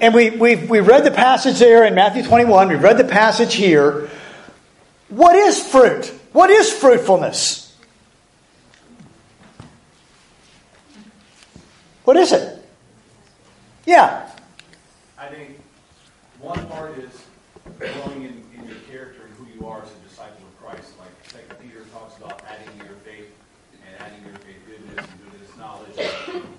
and 0.00 0.12
we, 0.12 0.30
we've, 0.30 0.68
we've 0.68 0.86
read 0.86 1.04
the 1.04 1.12
passage 1.12 1.58
there 1.58 1.84
in 1.84 1.94
Matthew 1.94 2.24
21, 2.24 2.68
we've 2.68 2.82
read 2.82 2.98
the 2.98 3.04
passage 3.04 3.54
here. 3.54 4.10
What 5.08 5.36
is 5.36 5.64
fruit? 5.64 6.12
What 6.32 6.50
is 6.50 6.72
fruitfulness? 6.72 7.76
What 12.04 12.16
is 12.16 12.32
it? 12.32 12.58
Yeah. 13.86 14.28
I 15.18 15.26
think 15.28 15.60
one 16.40 16.66
part 16.66 16.98
is 16.98 17.10
growing 17.78 18.22
in, 18.22 18.42
in 18.58 18.66
your 18.66 18.78
character 18.90 19.22
and 19.26 19.34
who 19.36 19.46
you 19.54 19.66
are 19.68 19.82
as 19.82 19.88
a 19.88 20.08
disciple 20.08 20.46
of 20.46 20.60
Christ. 20.60 20.94
Like 20.98 21.10
Second 21.30 21.60
Peter 21.60 21.84
talks 21.92 22.16
about 22.16 22.42
adding 22.48 22.66
to 22.80 22.86
your 22.86 22.96
faith 23.04 23.30
and 23.86 24.00
adding 24.00 24.24
to 24.24 24.30
your 24.30 24.38
faith 24.38 24.56
goodness 24.66 25.06
and 25.10 25.30
goodness 25.30 25.56
knowledge. 25.56 25.94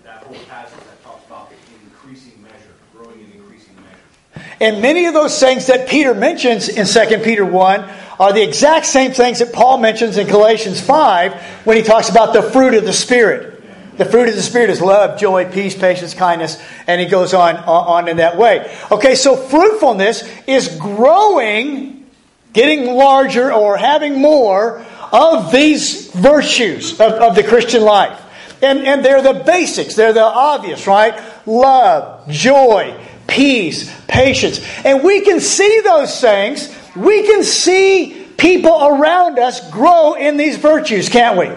That 0.03 0.23
whole 0.23 0.45
passage 0.45 0.79
that 0.79 1.03
talks 1.03 1.25
about 1.25 1.51
increasing 1.83 2.41
measure, 2.41 2.75
growing 2.93 3.19
in 3.19 3.31
increasing 3.31 3.75
measure. 3.75 4.52
And 4.63 4.81
many 4.81 5.07
of 5.07 5.13
those 5.13 5.37
things 5.37 5.67
that 5.67 5.89
Peter 5.89 6.13
mentions 6.13 6.69
in 6.69 6.85
2 6.85 7.17
Peter 7.19 7.43
1 7.43 7.89
are 8.17 8.31
the 8.31 8.41
exact 8.41 8.85
same 8.85 9.11
things 9.11 9.39
that 9.39 9.51
Paul 9.51 9.77
mentions 9.77 10.17
in 10.17 10.25
Galatians 10.25 10.79
5 10.79 11.33
when 11.65 11.75
he 11.75 11.83
talks 11.83 12.07
about 12.07 12.31
the 12.31 12.41
fruit 12.41 12.73
of 12.73 12.85
the 12.85 12.93
Spirit. 12.93 13.61
The 13.97 14.05
fruit 14.05 14.29
of 14.29 14.35
the 14.35 14.41
Spirit 14.41 14.69
is 14.69 14.79
love, 14.79 15.19
joy, 15.19 15.51
peace, 15.51 15.75
patience, 15.77 16.13
kindness, 16.13 16.63
and 16.87 17.01
he 17.01 17.07
goes 17.07 17.33
on, 17.33 17.57
on 17.57 18.07
in 18.07 18.15
that 18.17 18.37
way. 18.37 18.73
Okay, 18.89 19.15
so 19.15 19.35
fruitfulness 19.35 20.23
is 20.47 20.77
growing, 20.79 22.09
getting 22.53 22.85
larger, 22.85 23.51
or 23.51 23.75
having 23.75 24.21
more 24.21 24.79
of 25.11 25.51
these 25.51 26.09
virtues 26.11 26.93
of, 27.01 27.11
of 27.11 27.35
the 27.35 27.43
Christian 27.43 27.81
life. 27.81 28.17
And, 28.61 28.79
and 28.87 29.03
they're 29.03 29.21
the 29.21 29.43
basics, 29.43 29.95
they're 29.95 30.13
the 30.13 30.23
obvious, 30.23 30.87
right? 30.87 31.21
Love, 31.45 32.29
joy, 32.29 32.97
peace, 33.33 33.91
patience. 34.07 34.61
And 34.85 35.03
we 35.03 35.21
can 35.21 35.39
see 35.39 35.81
those 35.81 36.21
things. 36.21 36.73
We 36.95 37.23
can 37.23 37.43
see 37.43 38.27
people 38.37 38.85
around 38.85 39.39
us 39.39 39.71
grow 39.71 40.13
in 40.13 40.37
these 40.37 40.57
virtues, 40.57 41.09
can't 41.09 41.37
we? 41.37 41.49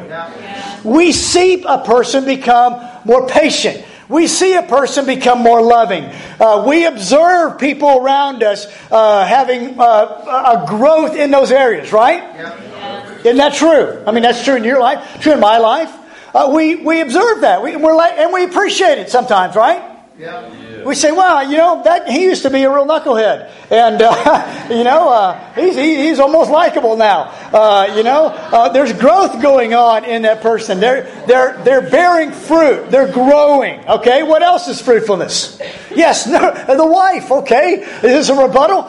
We 0.91 1.13
see 1.13 1.63
a 1.63 1.79
person 1.79 2.25
become 2.25 2.83
more 3.05 3.29
patient. 3.29 3.85
We 4.09 4.29
see 4.29 4.55
a 4.55 4.63
person 4.63 5.05
become 5.05 5.41
more 5.41 5.61
loving. 5.61 6.05
Uh, 6.39 6.65
we 6.67 6.87
observe 6.87 7.59
people 7.59 7.89
around 7.89 8.43
us 8.43 8.67
uh, 8.91 9.27
having 9.27 9.79
uh, 9.79 9.85
a 9.85 10.65
growth 10.67 11.17
in 11.17 11.31
those 11.31 11.51
areas, 11.51 11.93
right? 11.93 12.23
Yeah. 12.23 13.19
Isn't 13.19 13.39
that 13.39 13.55
true? 13.55 14.05
I 14.07 14.13
mean, 14.13 14.23
that's 14.23 14.45
true 14.45 14.55
in 14.55 14.65
your 14.65 14.81
life, 14.81 15.21
true 15.21 15.33
in 15.33 15.41
my 15.41 15.59
life. 15.59 15.93
Uh, 16.33 16.53
we, 16.55 16.77
we 16.77 17.01
observe 17.01 17.41
that. 17.41 17.63
We, 17.63 17.77
we're 17.77 17.97
like, 17.97 18.13
and 18.13 18.33
we 18.33 18.45
appreciate 18.45 18.99
it 18.99 19.11
sometimes, 19.11 19.57
right? 19.57 19.83
Yeah. 20.19 20.66
We 20.87 20.95
say, 20.95 21.11
well, 21.11 21.51
you 21.51 21.57
know, 21.57 21.83
that 21.83 22.09
he 22.09 22.23
used 22.23 22.43
to 22.43 22.51
be 22.51 22.63
a 22.63 22.71
real 22.73 22.87
knucklehead, 22.87 23.51
and 23.73 24.01
uh, 24.01 24.69
you 24.71 24.85
know, 24.85 25.09
uh, 25.09 25.55
he's 25.55 25.75
he's 25.75 26.21
almost 26.21 26.49
likable 26.49 26.97
now. 26.97 27.25
Uh, 27.53 27.93
you 27.97 28.05
know, 28.05 28.27
uh, 28.27 28.69
there's 28.69 28.93
growth 28.93 29.43
going 29.43 29.75
on 29.75 30.05
in 30.05 30.23
that 30.23 30.43
person. 30.43 30.79
They're 30.79 31.03
they're 31.27 31.61
they're 31.65 31.91
bearing 31.91 32.31
fruit. 32.31 32.89
They're 32.89 33.13
growing. 33.13 33.81
Okay, 33.89 34.23
what 34.23 34.45
else 34.45 34.69
is 34.69 34.81
fruitfulness? 34.81 35.61
Yes, 35.93 36.25
the 36.25 36.87
wife. 36.89 37.33
Okay, 37.33 37.83
is 37.83 38.03
this 38.03 38.29
a 38.29 38.41
rebuttal? 38.41 38.89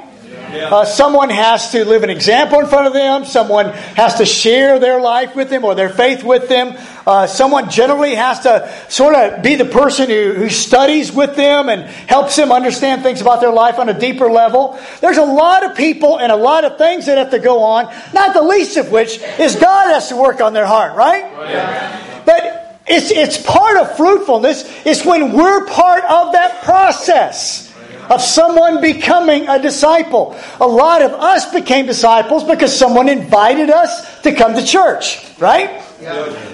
Uh, 0.53 0.85
someone 0.85 1.29
has 1.29 1.71
to 1.71 1.85
live 1.85 2.03
an 2.03 2.09
example 2.09 2.59
in 2.59 2.67
front 2.67 2.87
of 2.87 2.93
them. 2.93 3.25
Someone 3.25 3.69
has 3.69 4.15
to 4.15 4.25
share 4.25 4.79
their 4.79 4.99
life 4.99 5.35
with 5.35 5.49
them 5.49 5.63
or 5.63 5.75
their 5.75 5.89
faith 5.89 6.23
with 6.23 6.49
them. 6.49 6.77
Uh, 7.07 7.25
someone 7.25 7.69
generally 7.69 8.15
has 8.15 8.41
to 8.41 8.71
sort 8.89 9.15
of 9.15 9.41
be 9.41 9.55
the 9.55 9.65
person 9.65 10.09
who, 10.09 10.33
who 10.33 10.49
studies 10.49 11.11
with 11.11 11.35
them 11.35 11.69
and 11.69 11.83
helps 11.83 12.35
them 12.35 12.51
understand 12.51 13.01
things 13.01 13.21
about 13.21 13.41
their 13.41 13.51
life 13.51 13.79
on 13.79 13.89
a 13.89 13.97
deeper 13.97 14.29
level. 14.29 14.79
There's 14.99 15.17
a 15.17 15.23
lot 15.23 15.63
of 15.63 15.75
people 15.75 16.19
and 16.19 16.31
a 16.31 16.35
lot 16.35 16.65
of 16.65 16.77
things 16.77 17.05
that 17.05 17.17
have 17.17 17.31
to 17.31 17.39
go 17.39 17.63
on, 17.63 17.85
not 18.13 18.33
the 18.33 18.43
least 18.43 18.77
of 18.77 18.91
which 18.91 19.19
is 19.39 19.55
God 19.55 19.87
has 19.87 20.09
to 20.09 20.15
work 20.15 20.41
on 20.41 20.53
their 20.53 20.67
heart, 20.67 20.95
right? 20.95 21.31
But 22.25 22.81
it's, 22.87 23.09
it's 23.11 23.37
part 23.41 23.77
of 23.77 23.95
fruitfulness. 23.95 24.63
It's 24.85 25.05
when 25.05 25.33
we're 25.33 25.65
part 25.67 26.03
of 26.03 26.33
that 26.33 26.63
process 26.63 27.70
of 28.09 28.21
someone 28.21 28.81
becoming 28.81 29.47
a 29.47 29.61
disciple. 29.61 30.35
A 30.59 30.67
lot 30.67 31.01
of 31.01 31.11
us 31.11 31.51
became 31.51 31.85
disciples 31.85 32.43
because 32.43 32.77
someone 32.77 33.09
invited 33.09 33.69
us 33.69 34.21
to 34.21 34.33
come 34.33 34.55
to 34.55 34.65
church, 34.65 35.25
right? 35.39 35.83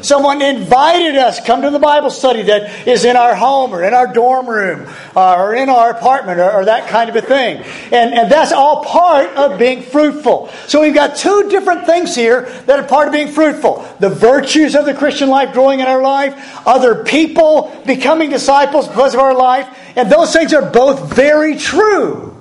Someone 0.01 0.41
invited 0.41 1.15
us 1.15 1.39
come 1.39 1.61
to 1.61 1.69
the 1.69 1.79
Bible 1.79 2.09
study 2.09 2.43
that 2.43 2.87
is 2.87 3.05
in 3.05 3.15
our 3.15 3.33
home 3.33 3.73
or 3.73 3.83
in 3.83 3.93
our 3.93 4.11
dorm 4.11 4.47
room 4.47 4.87
uh, 5.15 5.35
or 5.35 5.55
in 5.55 5.69
our 5.69 5.91
apartment 5.91 6.39
or, 6.39 6.51
or, 6.51 6.65
that 6.65 6.89
kind 6.89 7.09
of 7.09 7.15
a 7.15 7.21
thing. 7.21 7.63
And, 7.93 8.13
and 8.13 8.31
that's 8.31 8.51
all 8.51 8.83
part 8.83 9.29
of 9.37 9.57
being 9.57 9.83
fruitful. 9.83 10.49
So 10.67 10.81
we've 10.81 10.93
got 10.93 11.15
two 11.15 11.49
different 11.49 11.85
things 11.85 12.13
here 12.13 12.41
that 12.65 12.79
are 12.79 12.87
part 12.87 13.07
of 13.07 13.13
being 13.13 13.29
fruitful. 13.29 13.87
The 13.99 14.09
virtues 14.09 14.75
of 14.75 14.85
the 14.85 14.93
Christian 14.93 15.29
life 15.29 15.53
growing 15.53 15.79
in 15.79 15.87
our 15.87 16.01
life, 16.01 16.67
other 16.67 17.05
people 17.05 17.73
becoming 17.85 18.29
disciples 18.29 18.87
because 18.87 19.13
of 19.13 19.21
our 19.21 19.35
life, 19.35 19.67
and 19.95 20.11
those 20.11 20.33
things 20.33 20.53
are 20.53 20.69
both 20.69 21.13
very 21.13 21.55
true. 21.57 22.35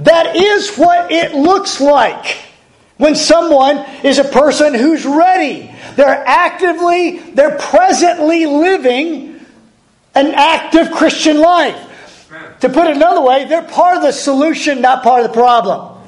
That 0.00 0.36
is 0.36 0.76
what 0.76 1.10
it 1.10 1.34
looks 1.34 1.80
like 1.80 2.38
when 2.98 3.16
someone 3.16 3.78
is 4.04 4.18
a 4.18 4.24
person 4.24 4.74
who's 4.74 5.04
ready 5.04 5.71
they're 5.96 6.24
actively, 6.26 7.18
they're 7.18 7.58
presently 7.58 8.46
living 8.46 9.40
an 10.14 10.32
active 10.34 10.90
Christian 10.92 11.40
life. 11.40 11.88
To 12.60 12.68
put 12.68 12.86
it 12.86 12.96
another 12.96 13.20
way, 13.20 13.44
they're 13.44 13.62
part 13.62 13.96
of 13.96 14.02
the 14.02 14.12
solution, 14.12 14.80
not 14.80 15.02
part 15.02 15.24
of 15.24 15.28
the 15.28 15.34
problem. 15.34 15.98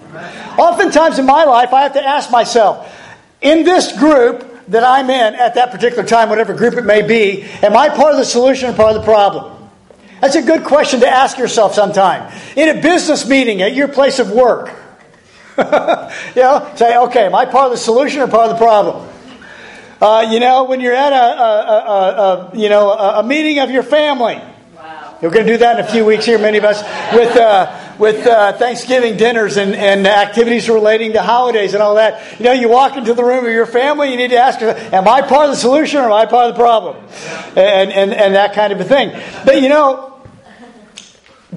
Oftentimes 0.59 1.18
in 1.18 1.27
my 1.27 1.44
life, 1.44 1.73
I 1.73 1.83
have 1.83 1.94
to 1.94 2.05
ask 2.05 2.31
myself, 2.31 2.92
in 3.40 3.64
this 3.64 3.97
group 3.99 4.51
that 4.68 4.85
I'm 4.85 5.11
in 5.11 5.35
at 5.35 5.55
that 5.55 5.70
particular 5.70 6.05
time, 6.05 6.29
whatever 6.29 6.55
group 6.55 6.75
it 6.75 6.85
may 6.85 7.03
be, 7.03 7.42
am 7.62 7.77
I 7.77 7.88
part 7.88 8.12
of 8.12 8.18
the 8.18 8.25
solution 8.25 8.70
or 8.70 8.73
part 8.73 8.94
of 8.94 9.03
the 9.03 9.05
problem? 9.05 9.53
That's 10.20 10.37
a 10.37 10.42
good 10.42 10.64
question 10.64 11.01
to 11.01 11.09
ask 11.09 11.37
yourself 11.37 11.75
sometime. 11.75 12.33
In 12.57 12.79
a 12.79 12.81
business 12.81 13.29
meeting 13.29 13.61
at 13.61 13.75
your 13.75 13.88
place 13.88 14.18
of 14.18 14.31
work, 14.31 14.68
you 15.59 15.64
know, 15.64 16.73
say, 16.77 16.97
okay, 16.97 17.27
am 17.27 17.35
I 17.35 17.44
part 17.44 17.66
of 17.66 17.73
the 17.73 17.77
solution 17.77 18.20
or 18.23 18.29
part 18.29 18.51
of 18.51 18.59
the 18.59 18.64
problem? 18.64 19.09
Uh, 20.01 20.27
you 20.31 20.41
know, 20.41 20.65
when 20.65 20.81
you're 20.81 20.95
at 20.95 21.13
a, 21.13 21.17
a, 21.17 21.55
a, 21.71 22.51
a 22.53 22.59
you 22.59 22.69
know 22.69 22.93
a, 22.93 23.23
meeting 23.23 23.61
of 23.61 23.71
your 23.71 23.83
family. 23.83 24.41
Wow. 24.77 25.19
We're 25.23 25.31
going 25.31 25.47
to 25.47 25.53
do 25.53 25.59
that 25.59 25.79
in 25.79 25.85
a 25.85 25.89
few 25.89 26.05
weeks 26.05 26.25
here, 26.25 26.39
many 26.39 26.59
of 26.59 26.65
us, 26.65 26.83
with 27.15 27.37
uh, 27.37 27.97
with 27.99 28.27
uh, 28.27 28.53
Thanksgiving 28.55 29.17
dinners 29.17 29.57
and, 29.57 29.75
and 29.75 30.07
activities 30.07 30.69
relating 30.69 31.13
to 31.13 31.23
holidays 31.23 31.75
and 31.75 31.83
all 31.83 31.95
that. 31.95 32.39
You 32.39 32.47
know, 32.47 32.53
you 32.53 32.69
walk 32.69 32.97
into 32.97 33.15
the 33.15 33.25
room 33.25 33.45
of 33.45 33.53
your 33.53 33.67
family, 33.67 34.11
you 34.11 34.17
need 34.17 34.31
to 34.31 34.37
ask 34.37 34.61
am 34.61 35.07
I 35.07 35.23
part 35.23 35.47
of 35.47 35.51
the 35.51 35.57
solution 35.57 36.01
or 36.01 36.05
am 36.05 36.13
I 36.13 36.27
part 36.27 36.51
of 36.51 36.55
the 36.55 36.61
problem? 36.61 36.97
And, 37.57 37.93
and, 37.93 38.13
and 38.13 38.35
that 38.35 38.55
kind 38.55 38.73
of 38.73 38.81
a 38.81 38.85
thing. 38.85 39.11
But 39.45 39.63
you 39.63 39.69
know, 39.69 40.23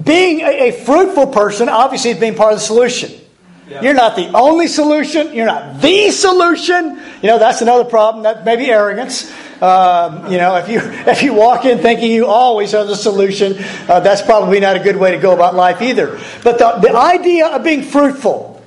being 0.02 0.40
a, 0.40 0.68
a 0.68 0.84
fruitful 0.84 1.28
person 1.28 1.68
obviously 1.68 2.10
is 2.12 2.18
being 2.18 2.36
part 2.36 2.52
of 2.52 2.60
the 2.60 2.64
solution. 2.64 3.10
You're 3.68 3.94
not 3.94 4.16
the 4.16 4.28
only 4.34 4.66
solution. 4.66 5.34
You're 5.34 5.46
not 5.46 5.80
the 5.80 6.10
solution. 6.10 7.00
You 7.22 7.28
know, 7.28 7.38
that's 7.38 7.60
another 7.60 7.84
problem. 7.84 8.24
That 8.24 8.44
maybe 8.44 8.66
arrogance. 8.70 9.30
Um, 9.60 10.30
you 10.30 10.38
know, 10.38 10.56
if 10.56 10.68
you 10.68 10.80
if 10.82 11.22
you 11.22 11.34
walk 11.34 11.64
in 11.64 11.78
thinking 11.78 12.10
you 12.10 12.26
always 12.26 12.74
are 12.74 12.84
the 12.84 12.96
solution, 12.96 13.56
uh, 13.88 14.00
that's 14.00 14.22
probably 14.22 14.60
not 14.60 14.76
a 14.76 14.80
good 14.80 14.96
way 14.96 15.10
to 15.12 15.18
go 15.18 15.32
about 15.32 15.54
life 15.54 15.82
either. 15.82 16.18
But 16.42 16.58
the, 16.58 16.78
the 16.80 16.96
idea 16.96 17.48
of 17.48 17.62
being 17.62 17.82
fruitful 17.82 18.62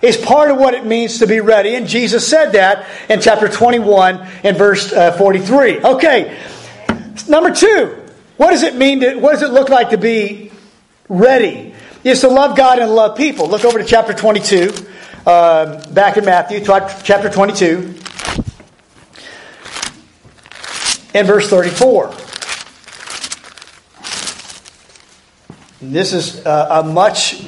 is 0.00 0.16
part 0.16 0.50
of 0.50 0.56
what 0.56 0.72
it 0.72 0.86
means 0.86 1.18
to 1.18 1.26
be 1.26 1.40
ready, 1.40 1.74
and 1.74 1.86
Jesus 1.86 2.26
said 2.26 2.52
that 2.52 2.88
in 3.10 3.20
chapter 3.20 3.48
21 3.48 4.26
and 4.44 4.56
verse 4.56 4.92
uh, 4.92 5.12
43. 5.12 5.80
Okay, 5.80 6.38
number 7.28 7.54
two, 7.54 8.02
what 8.38 8.52
does 8.52 8.62
it 8.62 8.74
mean? 8.74 9.00
To, 9.00 9.16
what 9.16 9.32
does 9.32 9.42
it 9.42 9.50
look 9.50 9.68
like 9.68 9.90
to 9.90 9.98
be 9.98 10.52
ready? 11.10 11.74
Is 12.02 12.22
to 12.22 12.28
love 12.28 12.56
God 12.56 12.78
and 12.78 12.94
love 12.94 13.16
people. 13.16 13.46
Look 13.46 13.64
over 13.64 13.78
to 13.78 13.84
chapter 13.84 14.14
22, 14.14 14.72
uh, 15.26 15.92
back 15.92 16.16
in 16.16 16.24
Matthew, 16.24 16.64
chapter 16.64 17.28
22 17.28 17.94
and 21.12 21.26
verse 21.26 21.50
34. 21.50 22.14
This 25.82 26.14
is 26.14 26.44
a, 26.46 26.82
much 26.82 27.42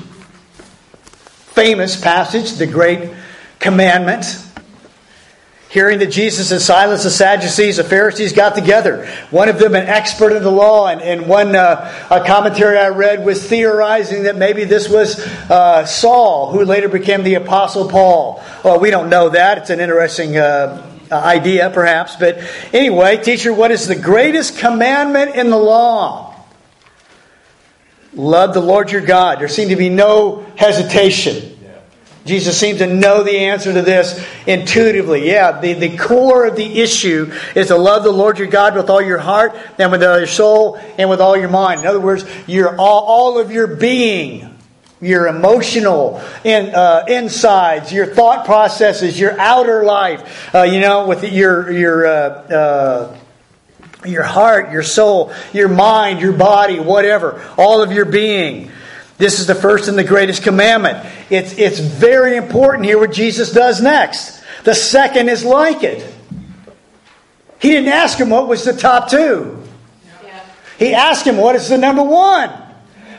famous 1.54 1.98
passage, 1.98 2.52
the 2.52 2.66
great 2.66 3.10
commandment. 3.58 4.24
Hearing 5.72 6.00
that 6.00 6.08
Jesus 6.08 6.52
and 6.52 6.60
Silas, 6.60 7.02
the 7.02 7.08
Sadducees, 7.10 7.78
the 7.78 7.84
Pharisees 7.84 8.34
got 8.34 8.54
together. 8.54 9.06
One 9.30 9.48
of 9.48 9.58
them, 9.58 9.74
an 9.74 9.86
expert 9.86 10.32
in 10.32 10.42
the 10.42 10.50
law, 10.50 10.88
and, 10.88 11.00
and 11.00 11.26
one 11.26 11.56
uh, 11.56 12.06
a 12.10 12.22
commentary 12.26 12.76
I 12.76 12.88
read 12.88 13.24
was 13.24 13.42
theorizing 13.42 14.24
that 14.24 14.36
maybe 14.36 14.64
this 14.64 14.90
was 14.90 15.18
uh, 15.48 15.86
Saul, 15.86 16.52
who 16.52 16.66
later 16.66 16.90
became 16.90 17.22
the 17.22 17.36
Apostle 17.36 17.88
Paul. 17.88 18.44
Well, 18.62 18.80
we 18.80 18.90
don't 18.90 19.08
know 19.08 19.30
that. 19.30 19.56
It's 19.56 19.70
an 19.70 19.80
interesting 19.80 20.36
uh, 20.36 20.86
uh, 21.10 21.14
idea, 21.16 21.70
perhaps. 21.70 22.16
But 22.16 22.38
anyway, 22.74 23.22
teacher, 23.22 23.50
what 23.50 23.70
is 23.70 23.88
the 23.88 23.96
greatest 23.96 24.58
commandment 24.58 25.36
in 25.36 25.48
the 25.48 25.56
law? 25.56 26.36
Love 28.12 28.52
the 28.52 28.60
Lord 28.60 28.92
your 28.92 29.00
God. 29.00 29.40
There 29.40 29.48
seemed 29.48 29.70
to 29.70 29.76
be 29.76 29.88
no 29.88 30.44
hesitation. 30.56 31.51
Jesus 32.24 32.58
seems 32.58 32.78
to 32.78 32.86
know 32.86 33.24
the 33.24 33.36
answer 33.36 33.72
to 33.72 33.82
this 33.82 34.24
intuitively. 34.46 35.28
Yeah, 35.28 35.60
the, 35.60 35.72
the 35.72 35.96
core 35.96 36.46
of 36.46 36.56
the 36.56 36.80
issue 36.80 37.32
is 37.56 37.68
to 37.68 37.76
love 37.76 38.04
the 38.04 38.12
Lord 38.12 38.38
your 38.38 38.46
God 38.46 38.76
with 38.76 38.90
all 38.90 39.02
your 39.02 39.18
heart 39.18 39.56
and 39.78 39.90
with 39.90 40.02
all 40.04 40.18
your 40.18 40.28
soul 40.28 40.76
and 40.98 41.10
with 41.10 41.20
all 41.20 41.36
your 41.36 41.48
mind. 41.48 41.80
In 41.80 41.86
other 41.86 42.00
words, 42.00 42.24
your 42.46 42.78
all, 42.78 43.04
all 43.04 43.38
of 43.38 43.50
your 43.50 43.66
being 43.66 44.48
your 45.00 45.26
emotional 45.26 46.22
in, 46.44 46.72
uh, 46.72 47.04
insides, 47.08 47.92
your 47.92 48.06
thought 48.06 48.46
processes, 48.46 49.18
your 49.18 49.38
outer 49.38 49.82
life, 49.82 50.54
uh, 50.54 50.62
you 50.62 50.80
know, 50.80 51.08
with 51.08 51.24
your, 51.24 51.72
your, 51.72 52.06
uh, 52.06 52.10
uh, 52.12 53.16
your 54.06 54.22
heart, 54.22 54.70
your 54.70 54.84
soul, 54.84 55.32
your 55.52 55.68
mind, 55.68 56.20
your 56.20 56.32
body, 56.32 56.78
whatever, 56.78 57.44
all 57.58 57.82
of 57.82 57.90
your 57.90 58.04
being. 58.04 58.70
This 59.22 59.38
is 59.38 59.46
the 59.46 59.54
first 59.54 59.86
and 59.86 59.96
the 59.96 60.02
greatest 60.02 60.42
commandment. 60.42 61.06
It's, 61.30 61.56
it's 61.56 61.78
very 61.78 62.36
important 62.36 62.86
here 62.86 62.98
what 62.98 63.12
Jesus 63.12 63.52
does 63.52 63.80
next. 63.80 64.42
The 64.64 64.74
second 64.74 65.28
is 65.28 65.44
like 65.44 65.84
it. 65.84 66.04
He 67.60 67.70
didn't 67.70 67.92
ask 67.92 68.18
him 68.18 68.30
what 68.30 68.48
was 68.48 68.64
the 68.64 68.72
top 68.72 69.08
two. 69.08 69.62
He 70.76 70.92
asked 70.92 71.24
him 71.24 71.36
what 71.36 71.54
is 71.54 71.68
the 71.68 71.78
number 71.78 72.02
one. 72.02 72.50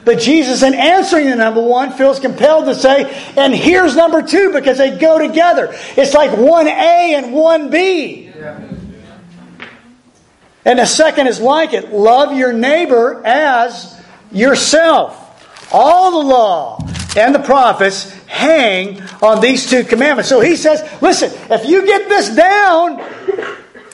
But 0.04 0.20
Jesus, 0.20 0.62
in 0.62 0.74
answering 0.74 1.30
the 1.30 1.38
number 1.38 1.62
one, 1.62 1.94
feels 1.94 2.20
compelled 2.20 2.66
to 2.66 2.76
say, 2.76 3.06
and 3.38 3.56
here's 3.56 3.96
number 3.96 4.22
two 4.22 4.52
because 4.52 4.80
they 4.80 4.98
go 4.98 5.26
together. 5.26 5.70
It's 5.96 6.14
like 6.14 6.32
1A 6.32 6.68
and 6.68 7.28
1B. 7.28 8.36
Yeah. 8.36 8.70
And 10.66 10.80
the 10.80 10.86
second 10.86 11.28
is 11.28 11.40
like 11.40 11.72
it 11.72 11.94
love 11.94 12.36
your 12.36 12.52
neighbor 12.52 13.26
as 13.26 14.04
yourself. 14.34 15.22
All 15.74 16.12
the 16.12 16.28
law 16.30 16.88
and 17.18 17.34
the 17.34 17.40
prophets 17.40 18.14
hang 18.26 19.02
on 19.22 19.42
these 19.42 19.70
two 19.70 19.84
commandments. 19.84 20.30
So 20.30 20.40
he 20.40 20.56
says, 20.56 20.82
listen, 21.02 21.32
if 21.52 21.66
you 21.66 21.86
get 21.86 22.08
this 22.08 22.36
down, 22.36 23.02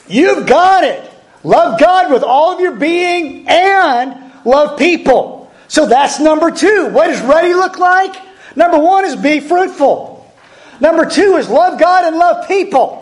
you've 0.08 0.46
got 0.46 0.84
it. 0.84 1.10
Love 1.42 1.80
God 1.80 2.12
with 2.12 2.22
all 2.22 2.52
of 2.52 2.60
your 2.60 2.76
being 2.76 3.48
and 3.48 4.32
love 4.44 4.78
people. 4.78 5.50
So 5.68 5.86
that's 5.86 6.20
number 6.20 6.50
two. 6.50 6.90
What 6.92 7.06
does 7.06 7.20
ready 7.22 7.54
look 7.54 7.78
like? 7.78 8.14
Number 8.56 8.78
one 8.78 9.04
is 9.04 9.16
be 9.16 9.40
fruitful. 9.40 10.32
Number 10.80 11.06
two 11.06 11.36
is 11.36 11.48
love 11.48 11.78
God 11.78 12.04
and 12.04 12.16
love 12.16 12.48
people. 12.48 12.98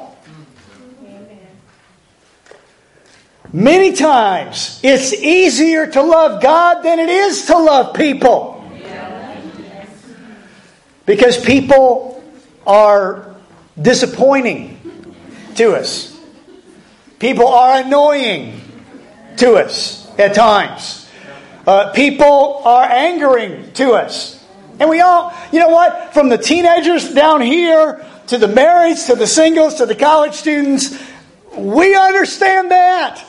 Many 3.53 3.95
times 3.95 4.79
it's 4.83 5.14
easier 5.14 5.87
to 5.87 6.03
love 6.03 6.43
God 6.43 6.83
than 6.83 6.99
it 6.99 7.09
is 7.09 7.47
to 7.47 7.57
love 7.57 7.95
people. 7.95 8.58
Because 11.09 11.42
people 11.42 12.23
are 12.66 13.35
disappointing 13.81 14.79
to 15.55 15.75
us. 15.75 16.14
People 17.18 17.49
are 17.49 17.81
annoying 17.81 18.61
to 19.38 19.55
us 19.55 20.07
at 20.18 20.35
times. 20.35 21.09
Uh, 21.66 21.92
people 21.92 22.61
are 22.62 22.85
angering 22.85 23.73
to 23.73 23.92
us. 23.92 24.44
And 24.79 24.90
we 24.90 25.01
all, 25.01 25.33
you 25.51 25.61
know 25.61 25.71
what? 25.71 26.12
From 26.12 26.29
the 26.29 26.37
teenagers 26.37 27.14
down 27.14 27.40
here 27.40 28.05
to 28.27 28.37
the 28.37 28.47
marrieds 28.47 29.07
to 29.07 29.14
the 29.14 29.27
singles 29.27 29.77
to 29.77 29.87
the 29.87 29.94
college 29.94 30.35
students, 30.35 30.94
we 31.57 31.97
understand 31.97 32.71
that. 32.71 33.25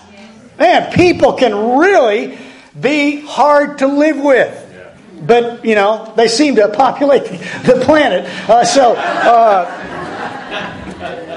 Man, 0.58 0.92
people 0.92 1.32
can 1.32 1.78
really 1.78 2.38
be 2.78 3.22
hard 3.22 3.78
to 3.78 3.88
live 3.88 4.20
with. 4.20 4.69
But, 5.30 5.63
you 5.63 5.76
know, 5.76 6.12
they 6.18 6.28
seem 6.28 6.56
to 6.56 6.68
populate 6.70 7.26
the 7.26 7.80
planet. 7.86 8.26
Uh, 8.50 8.65
so, 8.65 8.96
uh, 8.98 9.70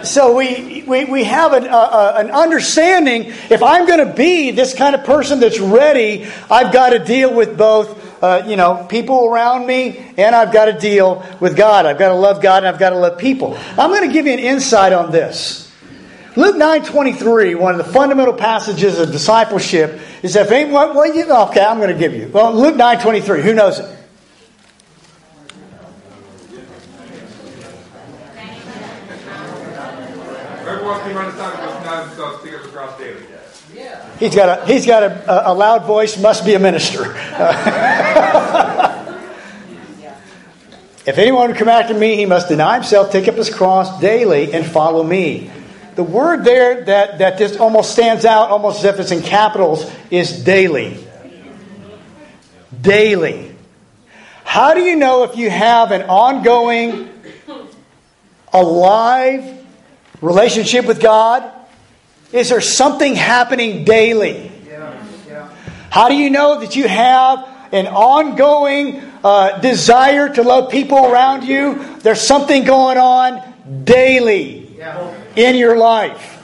so 0.03 0.35
we, 0.35 0.83
we, 0.87 1.05
we 1.05 1.25
have 1.25 1.53
an, 1.53 1.69
uh, 1.69 2.15
an 2.17 2.31
understanding 2.31 3.27
if 3.51 3.63
I'm 3.63 3.87
going 3.87 4.07
to 4.07 4.15
be 4.15 4.51
this 4.51 4.75
kind 4.75 4.95
of 4.95 5.05
person 5.05 5.41
that's 5.41 5.61
ready, 5.61 6.27
I've 6.51 6.73
got 6.73 6.91
to 6.91 7.01
deal 7.01 7.35
with 7.35 7.59
both, 7.59 8.23
uh, 8.23 8.45
you 8.47 8.57
know, 8.57 8.87
people 8.89 9.27
around 9.27 9.67
me 9.67 9.99
and 10.17 10.35
I've 10.35 10.55
got 10.55 10.65
to 10.65 10.73
deal 10.73 11.23
with 11.39 11.55
God. 11.55 11.85
I've 11.85 11.99
got 11.99 12.09
to 12.09 12.15
love 12.15 12.41
God 12.41 12.65
and 12.65 12.75
I've 12.75 12.81
got 12.81 12.91
to 12.91 12.99
love 12.99 13.19
people. 13.19 13.59
I'm 13.79 13.91
going 13.91 14.09
to 14.09 14.13
give 14.13 14.25
you 14.25 14.33
an 14.33 14.39
insight 14.39 14.95
on 14.95 15.13
this. 15.13 15.71
Luke 16.35 16.57
9.23, 16.57 17.61
one 17.61 17.79
of 17.79 17.87
the 17.87 17.93
fundamental 17.93 18.33
passages 18.33 18.99
of 18.99 19.13
discipleship, 19.13 20.01
is 20.23 20.35
if 20.35 20.51
anyone, 20.51 20.95
well, 20.95 21.15
you, 21.15 21.31
okay, 21.31 21.61
I'm 21.63 21.77
going 21.77 21.93
to 21.93 21.99
give 21.99 22.15
you. 22.15 22.29
Well, 22.29 22.55
Luke 22.55 22.77
9.23, 22.77 23.43
who 23.43 23.53
knows 23.53 23.79
it? 23.79 23.99
He's 34.19 34.35
got 34.35 34.59
a, 34.59 34.67
he's 34.67 34.87
got 34.87 35.03
a, 35.03 35.51
a 35.51 35.53
loud 35.53 35.85
voice, 35.85 36.17
must 36.19 36.47
be 36.47 36.55
a 36.55 36.59
minister. 36.59 37.03
if 41.05 41.19
anyone 41.19 41.49
would 41.49 41.59
come 41.59 41.69
after 41.69 41.93
me, 41.93 42.17
he 42.17 42.25
must 42.25 42.49
deny 42.49 42.77
himself, 42.77 43.13
take 43.13 43.29
up 43.29 43.35
his 43.35 43.55
cross 43.55 44.01
daily, 44.01 44.55
and 44.55 44.65
follow 44.65 45.03
me. 45.03 45.51
The 45.95 46.03
word 46.03 46.45
there 46.45 46.85
that, 46.85 47.19
that 47.19 47.39
just 47.39 47.61
almost 47.61 47.93
stands 47.93 48.25
out, 48.25 48.51
almost 48.51 48.79
as 48.79 48.95
if 48.95 49.01
it's 49.01 49.11
in 49.11 49.23
capitals, 49.23 49.91
is 50.11 50.43
daily. 50.43 51.07
Daily. 52.81 53.55
How 54.45 54.75
do 54.75 54.81
you 54.81 54.97
know 54.97 55.25
if 55.25 55.37
you 55.37 55.51
have 55.51 55.93
an 55.93 56.03
ongoing, 56.03 57.11
alive 58.53 59.65
relationship 60.23 60.87
with 60.87 61.01
God? 61.01 61.51
Is 62.33 62.49
there 62.49 62.63
something 62.63 63.15
happening 63.15 63.85
daily? 63.85 64.51
How 65.91 66.09
do 66.09 66.15
you 66.15 66.31
know 66.31 66.61
that 66.61 66.75
you 66.75 66.89
have 66.89 67.47
an 67.71 67.87
ongoing 67.87 69.03
uh, 69.23 69.59
desire 69.61 70.31
to 70.31 70.43
love 70.43 70.71
people 70.71 71.05
around 71.05 71.45
you? 71.45 71.85
There's 71.99 72.23
something 72.23 72.65
going 72.65 72.97
on 72.97 73.85
daily 73.85 74.63
in 75.37 75.57
your 75.57 75.77
life. 75.77 76.39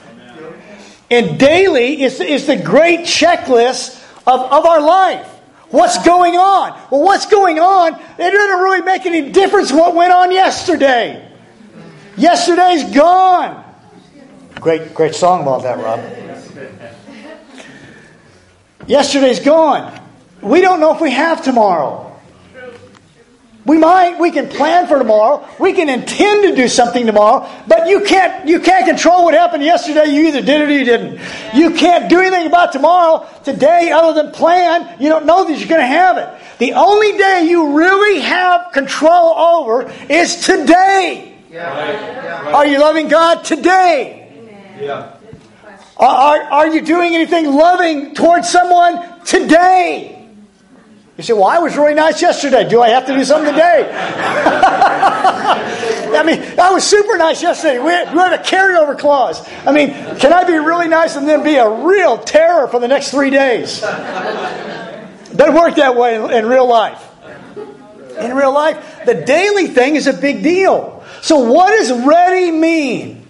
And 1.11 1.39
daily 1.39 2.03
is, 2.03 2.19
is 2.19 2.45
the 2.45 2.55
great 2.55 3.01
checklist 3.01 3.99
of, 4.27 4.39
of 4.39 4.65
our 4.65 4.81
life. 4.81 5.27
What's 5.69 6.03
going 6.03 6.35
on? 6.35 6.71
Well, 6.91 7.03
what's 7.03 7.27
going 7.27 7.59
on? 7.59 7.93
It 7.93 8.31
doesn't 8.31 8.59
really 8.59 8.81
make 8.81 9.05
any 9.05 9.31
difference 9.31 9.71
what 9.71 9.95
went 9.95 10.11
on 10.11 10.31
yesterday. 10.31 11.31
Yesterday's 12.17 12.93
gone. 12.93 13.63
Great, 14.55 14.93
great 14.93 15.15
song 15.15 15.43
about 15.43 15.63
that, 15.63 15.77
Rob. 15.77 15.99
Yesterday's 18.87 19.39
gone. 19.39 19.99
We 20.41 20.61
don't 20.61 20.79
know 20.79 20.93
if 20.93 21.01
we 21.01 21.11
have 21.11 21.43
tomorrow. 21.43 22.08
We 23.65 23.77
might, 23.77 24.19
we 24.19 24.31
can 24.31 24.47
plan 24.47 24.87
for 24.87 24.97
tomorrow. 24.97 25.45
We 25.59 25.73
can 25.73 25.89
intend 25.89 26.43
to 26.43 26.55
do 26.55 26.67
something 26.67 27.05
tomorrow, 27.05 27.47
but 27.67 27.87
you 27.87 28.03
can't 28.05 28.47
you 28.47 28.61
can't 28.61 28.85
control 28.85 29.25
what 29.25 29.33
happened 29.33 29.63
yesterday. 29.63 30.05
You 30.05 30.27
either 30.29 30.41
did 30.41 30.61
it 30.61 30.69
or 30.69 30.71
you 30.71 30.85
didn't. 30.85 31.19
You 31.53 31.71
can't 31.71 32.09
do 32.09 32.19
anything 32.19 32.47
about 32.47 32.71
tomorrow, 32.71 33.27
today, 33.43 33.91
other 33.91 34.23
than 34.23 34.31
plan. 34.31 34.95
You 34.99 35.09
don't 35.09 35.25
know 35.25 35.45
that 35.45 35.59
you're 35.59 35.67
going 35.67 35.81
to 35.81 35.87
have 35.87 36.17
it. 36.17 36.29
The 36.57 36.73
only 36.73 37.17
day 37.17 37.47
you 37.49 37.77
really 37.77 38.21
have 38.21 38.71
control 38.71 39.33
over 39.35 39.91
is 40.09 40.45
today. 40.45 41.37
Yeah. 41.51 42.51
Are 42.53 42.65
you 42.65 42.79
loving 42.79 43.07
God 43.07 43.43
today? 43.43 44.31
Yeah. 44.79 45.15
Are, 45.97 46.41
are 46.41 46.67
you 46.67 46.81
doing 46.81 47.13
anything 47.13 47.45
loving 47.45 48.15
towards 48.15 48.49
someone 48.49 49.21
today? 49.25 50.18
You 51.19 51.23
say, 51.23 51.33
Well, 51.33 51.47
I 51.47 51.59
was 51.59 51.75
really 51.75 51.95
nice 51.95 52.21
yesterday. 52.21 52.65
Do 52.65 52.81
I 52.81 52.87
have 52.87 53.05
to 53.07 53.13
do 53.13 53.25
something 53.25 53.51
today? 53.51 53.91
I 56.15 56.23
mean, 56.25 56.41
I 56.57 56.71
was 56.71 56.85
super 56.85 57.17
nice 57.17 57.41
yesterday. 57.41 57.77
We 57.77 57.91
had, 57.91 58.13
we 58.13 58.19
had 58.19 58.31
a 58.31 58.41
carryover 58.41 58.97
clause. 58.97 59.45
I 59.65 59.73
mean, 59.73 59.89
can 60.17 60.31
I 60.31 60.45
be 60.45 60.53
really 60.53 60.87
nice 60.87 61.17
and 61.17 61.27
then 61.27 61.43
be 61.43 61.55
a 61.55 61.69
real 61.69 62.19
terror 62.19 62.69
for 62.69 62.79
the 62.79 62.87
next 62.87 63.11
three 63.11 63.31
days? 63.31 63.81
Doesn't 63.81 65.55
work 65.55 65.75
that 65.75 65.97
way 65.97 66.15
in, 66.15 66.31
in 66.31 66.45
real 66.45 66.69
life. 66.69 67.05
In 68.17 68.33
real 68.33 68.53
life, 68.53 69.01
the 69.05 69.15
daily 69.15 69.67
thing 69.67 69.97
is 69.97 70.07
a 70.07 70.13
big 70.13 70.41
deal. 70.41 71.03
So, 71.21 71.51
what 71.51 71.71
does 71.71 71.91
ready 71.91 72.49
mean? 72.49 73.27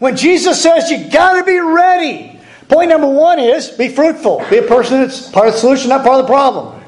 When 0.00 0.16
Jesus 0.16 0.60
says 0.60 0.90
you 0.90 1.08
got 1.08 1.34
to 1.34 1.44
be 1.44 1.60
ready, 1.60 2.40
point 2.68 2.88
number 2.88 3.06
one 3.06 3.38
is 3.38 3.68
be 3.68 3.86
fruitful. 3.86 4.44
Be 4.50 4.58
a 4.58 4.62
person 4.62 5.02
that's 5.02 5.30
part 5.30 5.46
of 5.46 5.52
the 5.52 5.60
solution, 5.60 5.90
not 5.90 6.02
part 6.04 6.18
of 6.18 6.26
the 6.26 6.32
problem. 6.32 6.79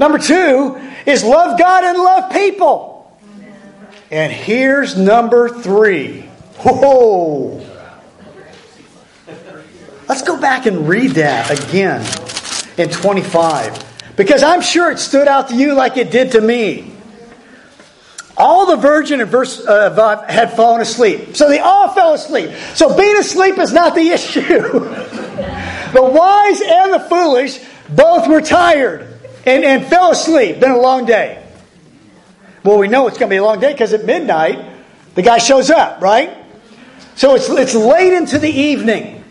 Number 0.00 0.16
two 0.16 0.80
is 1.04 1.22
love 1.22 1.58
God 1.58 1.84
and 1.84 1.98
love 1.98 2.32
people. 2.32 3.20
And 4.10 4.32
here's 4.32 4.96
number 4.96 5.50
three. 5.50 6.22
Whoa. 6.60 7.66
Let's 10.08 10.22
go 10.22 10.40
back 10.40 10.64
and 10.64 10.88
read 10.88 11.10
that 11.12 11.50
again 11.50 12.00
in 12.78 12.88
25. 12.88 14.16
Because 14.16 14.42
I'm 14.42 14.62
sure 14.62 14.90
it 14.90 14.98
stood 14.98 15.28
out 15.28 15.50
to 15.50 15.54
you 15.54 15.74
like 15.74 15.98
it 15.98 16.10
did 16.10 16.32
to 16.32 16.40
me. 16.40 16.94
All 18.38 18.64
the 18.64 18.76
virgin 18.76 19.20
and 19.20 19.30
verse 19.30 19.62
uh, 19.66 20.24
had 20.26 20.54
fallen 20.54 20.80
asleep. 20.80 21.36
So 21.36 21.46
they 21.46 21.58
all 21.58 21.90
fell 21.92 22.14
asleep. 22.14 22.52
So 22.74 22.96
being 22.96 23.18
asleep 23.18 23.58
is 23.58 23.74
not 23.74 23.94
the 23.94 24.08
issue. 24.08 24.40
the 24.40 26.02
wise 26.02 26.62
and 26.62 26.94
the 26.94 27.00
foolish 27.00 27.60
both 27.90 28.26
were 28.26 28.40
tired 28.40 29.09
and, 29.46 29.64
and 29.64 29.86
fell 29.86 30.10
asleep. 30.10 30.60
Been 30.60 30.70
a 30.70 30.78
long 30.78 31.06
day. 31.06 31.42
Well, 32.62 32.78
we 32.78 32.88
know 32.88 33.06
it's 33.08 33.18
going 33.18 33.30
to 33.30 33.34
be 33.34 33.38
a 33.38 33.44
long 33.44 33.60
day 33.60 33.72
because 33.72 33.92
at 33.92 34.04
midnight, 34.04 34.64
the 35.14 35.22
guy 35.22 35.38
shows 35.38 35.70
up, 35.70 36.02
right? 36.02 36.36
So 37.16 37.34
it's, 37.34 37.48
it's 37.48 37.74
late 37.74 38.12
into 38.12 38.38
the 38.38 38.50
evening. 38.50 39.24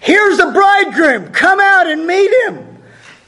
Here's 0.00 0.38
the 0.38 0.50
bridegroom. 0.52 1.32
Come 1.32 1.60
out 1.60 1.86
and 1.86 2.06
meet 2.06 2.30
him. 2.44 2.78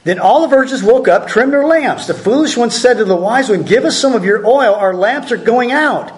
Then 0.03 0.19
all 0.19 0.41
the 0.41 0.47
virgins 0.47 0.81
woke 0.81 1.07
up, 1.07 1.27
trimmed 1.27 1.53
their 1.53 1.65
lamps. 1.65 2.07
The 2.07 2.13
foolish 2.13 2.55
one 2.55 2.71
said 2.71 2.95
to 2.95 3.05
the 3.05 3.15
wise 3.15 3.49
one, 3.49 3.63
Give 3.63 3.85
us 3.85 3.97
some 3.97 4.13
of 4.13 4.23
your 4.23 4.45
oil. 4.47 4.73
Our 4.73 4.93
lamps 4.93 5.31
are 5.31 5.37
going 5.37 5.71
out. 5.71 6.11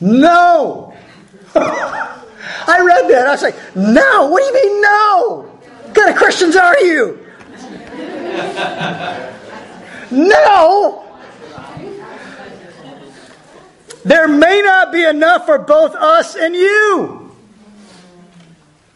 No. 0.00 0.94
I 1.54 2.80
read 2.84 3.08
that. 3.10 3.26
I 3.26 3.30
was 3.30 3.42
like, 3.42 3.56
No. 3.74 4.26
What 4.26 4.40
do 4.40 4.46
you 4.46 4.54
mean, 4.54 4.82
no? 4.82 5.58
What 5.84 5.94
kind 5.94 6.10
of 6.10 6.16
Christians 6.16 6.56
are 6.56 6.78
you? 6.80 7.21
No! 10.10 10.98
There 14.04 14.26
may 14.26 14.62
not 14.62 14.92
be 14.92 15.04
enough 15.04 15.46
for 15.46 15.58
both 15.58 15.94
us 15.94 16.34
and 16.34 16.54
you. 16.54 17.34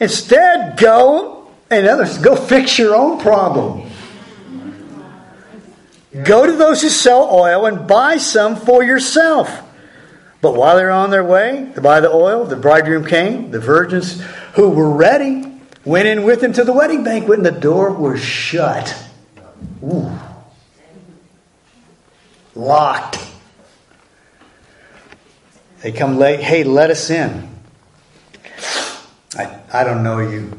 Instead, 0.00 0.76
go 0.76 1.48
and 1.70 1.86
others, 1.86 2.18
go 2.18 2.36
fix 2.36 2.78
your 2.78 2.94
own 2.94 3.20
problem. 3.20 3.88
Go 6.24 6.46
to 6.46 6.52
those 6.52 6.82
who 6.82 6.88
sell 6.88 7.28
oil 7.30 7.66
and 7.66 7.86
buy 7.86 8.16
some 8.16 8.56
for 8.56 8.82
yourself. 8.82 9.62
But 10.40 10.54
while 10.54 10.76
they're 10.76 10.90
on 10.90 11.10
their 11.10 11.24
way 11.24 11.70
to 11.74 11.80
buy 11.80 12.00
the 12.00 12.10
oil, 12.10 12.44
the 12.44 12.56
bridegroom 12.56 13.04
came. 13.06 13.50
The 13.50 13.60
virgins 13.60 14.22
who 14.54 14.70
were 14.70 14.90
ready 14.90 15.60
went 15.84 16.08
in 16.08 16.24
with 16.24 16.42
him 16.42 16.52
to 16.54 16.64
the 16.64 16.72
wedding 16.72 17.04
banquet, 17.04 17.38
and 17.38 17.46
the 17.46 17.50
door 17.50 17.92
was 17.92 18.20
shut. 18.20 19.05
Ooh. 19.82 20.10
Locked. 22.54 23.18
They 25.82 25.92
come 25.92 26.18
late. 26.18 26.40
Hey, 26.40 26.64
let 26.64 26.90
us 26.90 27.10
in. 27.10 27.48
I, 29.36 29.60
I 29.72 29.84
don't 29.84 30.02
know 30.02 30.18
you. 30.18 30.58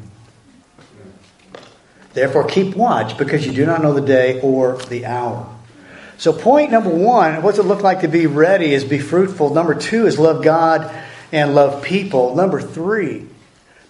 Therefore, 2.13 2.47
keep 2.47 2.75
watch 2.75 3.17
because 3.17 3.45
you 3.45 3.51
do 3.51 3.65
not 3.65 3.81
know 3.81 3.93
the 3.93 4.01
day 4.01 4.39
or 4.41 4.77
the 4.77 5.05
hour. 5.05 5.53
So, 6.17 6.33
point 6.33 6.71
number 6.71 6.89
one, 6.89 7.43
what's 7.43 7.59
it 7.59 7.63
look 7.63 7.81
like 7.81 8.01
to 8.01 8.07
be 8.07 8.25
ready 8.25 8.73
is 8.73 8.83
be 8.83 8.99
fruitful. 8.99 9.53
Number 9.53 9.75
two 9.75 10.07
is 10.07 10.17
love 10.17 10.43
God 10.43 10.91
and 11.31 11.53
love 11.53 11.83
people. 11.83 12.35
Number 12.35 12.59
three, 12.59 13.27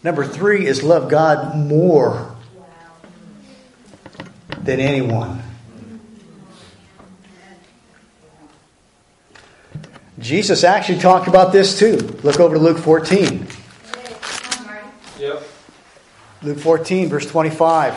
number 0.04 0.26
three 0.26 0.66
is 0.66 0.84
love 0.84 1.10
God 1.10 1.56
more 1.56 2.37
than 4.68 4.80
anyone. 4.80 5.42
Jesus 10.20 10.64
actually 10.64 11.00
talked 11.00 11.28
about 11.28 11.54
this 11.54 11.80
too. 11.80 11.96
Look 12.22 12.40
over 12.40 12.56
to 12.56 12.62
Luke 12.62 12.78
14. 12.78 13.48
Yep. 15.20 15.44
Luke 16.44 16.60
14, 16.60 17.10
verse 17.10 17.26
25. 17.26 17.96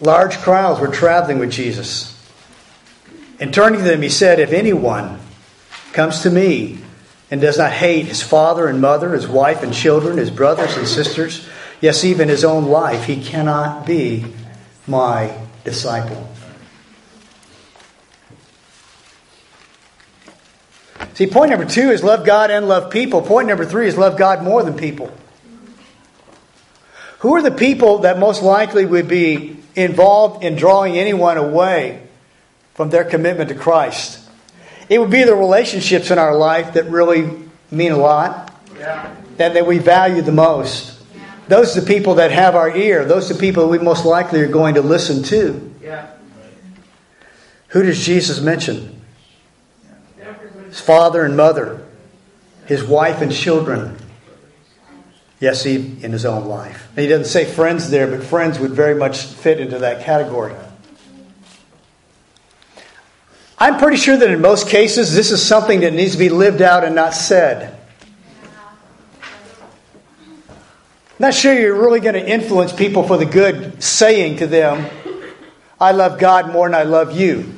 Large 0.00 0.38
crowds 0.38 0.80
were 0.80 0.88
traveling 0.88 1.38
with 1.38 1.52
Jesus. 1.52 2.16
And 3.38 3.54
turning 3.54 3.80
to 3.80 3.84
them, 3.84 4.02
he 4.02 4.08
said, 4.08 4.40
If 4.40 4.52
anyone 4.52 5.20
comes 5.92 6.22
to 6.22 6.30
me 6.30 6.78
and 7.30 7.40
does 7.40 7.58
not 7.58 7.70
hate 7.70 8.06
his 8.06 8.22
father 8.22 8.66
and 8.66 8.80
mother, 8.80 9.12
his 9.12 9.28
wife 9.28 9.62
and 9.62 9.72
children, 9.72 10.18
his 10.18 10.30
brothers 10.30 10.76
and 10.76 10.88
sisters, 10.88 11.46
yes, 11.80 12.04
even 12.04 12.28
his 12.28 12.44
own 12.44 12.66
life, 12.66 13.04
he 13.04 13.22
cannot 13.22 13.86
be 13.86 14.24
my 14.86 15.36
disciple. 15.64 16.26
See, 21.14 21.26
point 21.26 21.50
number 21.50 21.66
two 21.66 21.90
is 21.90 22.02
love 22.02 22.24
God 22.24 22.50
and 22.50 22.66
love 22.66 22.90
people. 22.90 23.20
Point 23.20 23.48
number 23.48 23.66
three 23.66 23.86
is 23.86 23.98
love 23.98 24.16
God 24.16 24.42
more 24.42 24.62
than 24.62 24.76
people. 24.76 25.12
Who 27.18 27.34
are 27.34 27.42
the 27.42 27.50
people 27.50 27.98
that 27.98 28.18
most 28.18 28.42
likely 28.42 28.86
would 28.86 29.06
be 29.06 29.58
involved 29.74 30.42
in 30.42 30.56
drawing 30.56 30.96
anyone 30.96 31.36
away 31.36 32.02
from 32.74 32.88
their 32.88 33.04
commitment 33.04 33.50
to 33.50 33.54
Christ? 33.54 34.18
It 34.88 34.98
would 34.98 35.10
be 35.10 35.24
the 35.24 35.34
relationships 35.34 36.10
in 36.10 36.18
our 36.18 36.34
life 36.34 36.72
that 36.72 36.86
really 36.86 37.30
mean 37.70 37.92
a 37.92 37.98
lot, 37.98 38.52
yeah. 38.78 39.14
that, 39.36 39.52
that 39.54 39.66
we 39.66 39.76
value 39.78 40.22
the 40.22 40.32
most. 40.32 40.99
Those 41.50 41.76
are 41.76 41.80
the 41.80 41.86
people 41.86 42.14
that 42.14 42.30
have 42.30 42.54
our 42.54 42.74
ear. 42.76 43.04
Those 43.04 43.28
are 43.28 43.34
the 43.34 43.40
people 43.40 43.68
we 43.68 43.80
most 43.80 44.04
likely 44.04 44.40
are 44.40 44.46
going 44.46 44.76
to 44.76 44.82
listen 44.82 45.24
to. 45.24 45.74
Yeah. 45.82 46.08
Who 47.70 47.82
does 47.82 48.06
Jesus 48.06 48.40
mention? 48.40 49.02
His 50.68 50.80
father 50.80 51.24
and 51.24 51.36
mother, 51.36 51.84
his 52.66 52.84
wife 52.84 53.20
and 53.20 53.32
children. 53.32 53.96
Yes, 55.40 55.64
he 55.64 55.74
in 55.74 56.12
his 56.12 56.24
own 56.24 56.44
life. 56.44 56.86
And 56.90 57.00
he 57.00 57.08
doesn't 57.08 57.24
say 57.24 57.44
friends 57.44 57.90
there, 57.90 58.06
but 58.06 58.22
friends 58.22 58.60
would 58.60 58.70
very 58.70 58.94
much 58.94 59.24
fit 59.24 59.58
into 59.58 59.80
that 59.80 60.04
category. 60.04 60.54
I'm 63.58 63.76
pretty 63.80 63.96
sure 63.96 64.16
that 64.16 64.30
in 64.30 64.40
most 64.40 64.68
cases, 64.68 65.16
this 65.16 65.32
is 65.32 65.44
something 65.44 65.80
that 65.80 65.94
needs 65.94 66.12
to 66.12 66.18
be 66.18 66.28
lived 66.28 66.62
out 66.62 66.84
and 66.84 66.94
not 66.94 67.12
said. 67.12 67.79
Not 71.20 71.34
sure 71.34 71.52
you're 71.52 71.78
really 71.78 72.00
going 72.00 72.14
to 72.14 72.26
influence 72.26 72.72
people 72.72 73.06
for 73.06 73.18
the 73.18 73.26
good 73.26 73.82
saying 73.82 74.38
to 74.38 74.46
them, 74.46 74.88
I 75.78 75.92
love 75.92 76.18
God 76.18 76.50
more 76.50 76.66
than 76.66 76.74
I 76.74 76.84
love 76.84 77.12
you. 77.14 77.52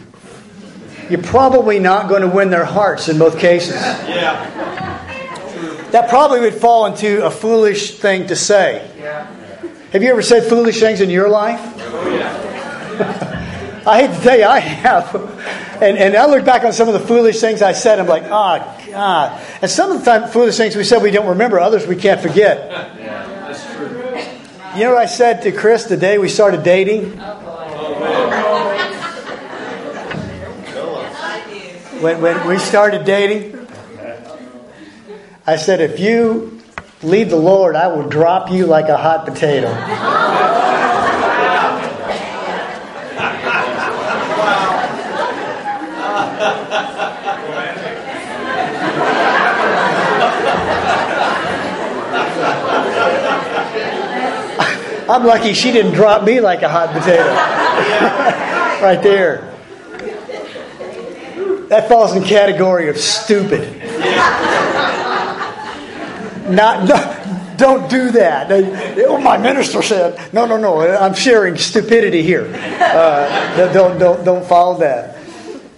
You're 1.09 1.23
probably 1.23 1.79
not 1.79 2.09
going 2.09 2.23
to 2.23 2.29
win 2.29 2.51
their 2.51 2.65
hearts 2.65 3.09
in 3.09 3.21
both 3.21 3.39
cases. 3.39 3.77
Yeah. 3.77 4.49
That 5.93 6.11
probably 6.11 6.41
would 6.41 6.55
fall 6.55 6.87
into 6.87 7.25
a 7.25 7.31
foolish 7.31 7.99
thing 7.99 8.27
to 8.27 8.35
say. 8.35 8.91
Yeah. 8.99 9.31
Have 9.93 10.03
you 10.03 10.11
ever 10.11 10.23
said 10.23 10.49
foolish 10.49 10.81
things 10.81 11.01
in 11.01 11.09
your 11.09 11.29
life? 11.29 11.61
Oh, 11.63 12.11
yeah. 12.11 13.83
I 13.87 14.07
hate 14.07 14.17
to 14.17 14.23
tell 14.25 14.39
you, 14.39 14.45
I 14.45 14.59
have. 14.59 15.15
And, 15.81 15.99
and 15.99 16.17
I 16.17 16.27
look 16.27 16.45
back 16.45 16.65
on 16.65 16.73
some 16.73 16.89
of 16.89 16.95
the 16.95 17.07
foolish 17.07 17.41
things 17.41 17.63
I 17.63 17.75
said, 17.75 18.01
I'm 18.01 18.09
like, 18.09 18.25
oh, 18.25 18.89
God. 18.91 19.41
And 19.63 19.71
some 19.71 19.93
of 19.93 20.01
the 20.01 20.05
time, 20.05 20.29
foolish 20.31 20.57
things 20.57 20.75
we 20.75 20.83
said 20.83 21.01
we 21.01 21.13
don't 21.13 21.29
remember, 21.29 21.61
others 21.61 21.87
we 21.87 21.95
can't 21.95 22.21
forget. 22.21 22.91
Yeah. 23.03 23.32
You 24.75 24.85
know 24.85 24.95
what 24.95 25.03
I 25.03 25.07
said 25.07 25.43
to 25.43 25.53
Chris 25.53 25.85
the 25.85 25.99
day 25.99 26.17
we 26.17 26.31
started 26.31 26.63
dating? 26.63 27.11
When, 32.01 32.23
when 32.23 32.49
we 32.49 32.57
started 32.57 33.05
dating, 33.05 33.69
I 35.47 35.57
said, 35.57 35.83
if 35.83 36.01
you 36.01 36.63
leave 37.03 37.29
the 37.29 37.37
Lord, 37.37 37.77
I 37.77 37.89
will 37.89 38.09
drop 38.09 38.51
you 38.51 38.65
like 38.65 38.89
a 38.89 38.97
hot 38.97 39.27
potato. 39.27 39.69
I'm 55.13 55.27
lucky 55.27 55.53
she 55.53 55.73
didn't 55.73 55.93
drop 55.93 56.25
me 56.25 56.41
like 56.41 56.63
a 56.63 56.71
hot 56.71 56.95
potato. 56.95 57.23
right 58.83 59.03
there. 59.03 59.53
That 61.69 61.87
falls 61.87 62.17
in 62.17 62.23
the 62.23 62.29
category 62.29 62.89
of 62.89 62.97
stupid. 62.97 63.61
Not, 66.51 66.89
no, 66.89 67.55
don't 67.59 67.91
do 67.91 68.11
that. 68.13 68.51
Oh, 69.07 69.19
my 69.19 69.37
minister 69.37 69.83
said, 69.83 70.33
no, 70.33 70.47
no, 70.47 70.57
no. 70.57 70.81
I'm 70.81 71.15
sharing 71.15 71.57
stupidity 71.57 72.23
here. 72.23 72.51
Uh, 72.81 73.73
don't, 73.73 73.99
don't, 73.99 74.25
don't 74.25 74.47
follow 74.47 74.79
that. 74.79 75.19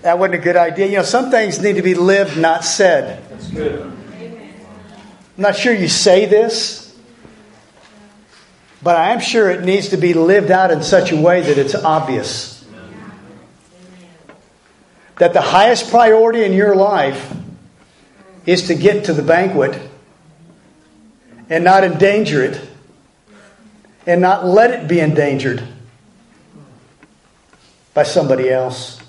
That 0.03 0.19
wasn't 0.19 0.37
a 0.37 0.39
good 0.45 0.57
idea. 0.57 0.87
You 0.87 0.97
know, 0.99 1.03
some 1.03 1.33
things 1.33 1.61
need 1.61 1.75
to 1.75 1.83
be 1.83 1.95
lived, 1.95 2.39
not 2.39 2.65
said. 2.65 3.29
That's 3.31 3.51
good. 3.51 3.81
I'm 3.83 5.43
not 5.43 5.57
sure 5.57 5.75
you 5.75 5.89
say 5.89 6.27
this, 6.27 6.84
but 8.85 8.97
I 8.97 9.13
am 9.13 9.21
sure 9.21 9.51
it 9.51 9.65
needs 9.65 9.89
to 9.89 9.97
be 9.97 10.13
lived 10.13 10.51
out 10.51 10.71
in 10.71 10.83
such 10.83 11.11
a 11.11 11.17
way 11.17 11.41
that 11.41 11.57
it's 11.57 11.75
obvious. 11.75 12.63
That 15.17 15.33
the 15.33 15.41
highest 15.41 15.91
priority 15.91 16.45
in 16.45 16.53
your 16.53 16.77
life 16.77 17.35
is 18.45 18.67
to 18.67 18.75
get 18.75 19.07
to 19.07 19.15
the 19.15 19.23
banquet 19.23 19.81
and 21.49 21.65
not 21.65 21.83
endanger 21.83 22.45
it 22.45 22.61
and 24.07 24.21
not 24.21 24.45
let 24.45 24.71
it 24.71 24.87
be 24.87 25.01
endangered 25.01 25.67
by 27.95 28.03
somebody 28.03 28.51
else. 28.51 29.01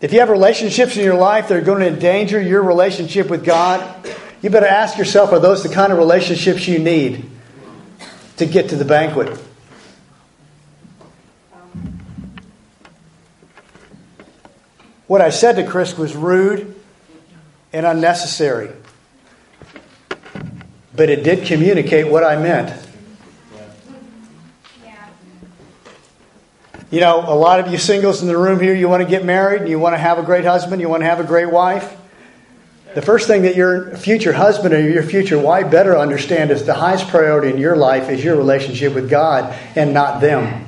If 0.00 0.14
you 0.14 0.20
have 0.20 0.30
relationships 0.30 0.96
in 0.96 1.04
your 1.04 1.16
life 1.16 1.48
that 1.48 1.58
are 1.58 1.60
going 1.60 1.80
to 1.80 1.88
endanger 1.88 2.40
your 2.40 2.62
relationship 2.62 3.28
with 3.28 3.44
God, 3.44 3.82
you 4.40 4.50
better 4.50 4.66
ask 4.66 4.96
yourself 4.98 5.32
are 5.32 5.40
those 5.40 5.62
the 5.62 5.68
kind 5.68 5.92
of 5.92 5.98
relationships 5.98 6.68
you 6.68 6.78
need 6.78 7.28
to 8.36 8.46
get 8.46 8.68
to 8.70 8.76
the 8.76 8.84
banquet? 8.84 9.38
What 15.08 15.20
I 15.20 15.30
said 15.30 15.56
to 15.56 15.66
Chris 15.66 15.96
was 15.96 16.14
rude 16.14 16.74
and 17.72 17.86
unnecessary, 17.86 18.70
but 20.94 21.08
it 21.08 21.24
did 21.24 21.46
communicate 21.46 22.08
what 22.08 22.22
I 22.22 22.36
meant. 22.36 22.86
You 26.90 27.00
know, 27.00 27.20
a 27.20 27.34
lot 27.34 27.60
of 27.60 27.68
you 27.68 27.76
singles 27.76 28.22
in 28.22 28.28
the 28.28 28.36
room 28.38 28.60
here, 28.60 28.74
you 28.74 28.88
want 28.88 29.02
to 29.02 29.08
get 29.08 29.24
married, 29.24 29.60
and 29.60 29.70
you 29.70 29.78
want 29.78 29.94
to 29.94 29.98
have 29.98 30.18
a 30.18 30.22
great 30.22 30.44
husband, 30.44 30.80
you 30.80 30.88
want 30.88 31.02
to 31.02 31.06
have 31.06 31.20
a 31.20 31.24
great 31.24 31.50
wife. 31.50 31.97
The 32.94 33.02
first 33.02 33.26
thing 33.26 33.42
that 33.42 33.54
your 33.54 33.96
future 33.96 34.32
husband 34.32 34.72
or 34.74 34.80
your 34.80 35.02
future 35.02 35.38
wife 35.38 35.70
better 35.70 35.96
understand 35.96 36.50
is 36.50 36.64
the 36.64 36.74
highest 36.74 37.08
priority 37.08 37.50
in 37.50 37.58
your 37.58 37.76
life 37.76 38.08
is 38.08 38.24
your 38.24 38.36
relationship 38.36 38.94
with 38.94 39.10
God 39.10 39.54
and 39.76 39.92
not 39.92 40.20
them. 40.20 40.64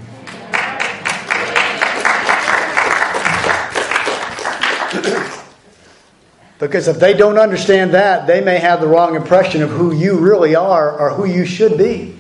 because 6.61 6.89
if 6.89 7.01
they 7.01 7.15
don't 7.15 7.39
understand 7.39 7.95
that, 7.95 8.27
they 8.27 8.43
may 8.43 8.59
have 8.59 8.83
the 8.83 8.87
wrong 8.87 9.17
impression 9.17 9.63
of 9.63 9.71
who 9.71 9.93
you 9.93 10.19
really 10.19 10.55
are 10.55 10.93
or 10.93 11.11
who 11.11 11.25
you 11.25 11.47
should 11.47 11.79
be. 11.79 12.15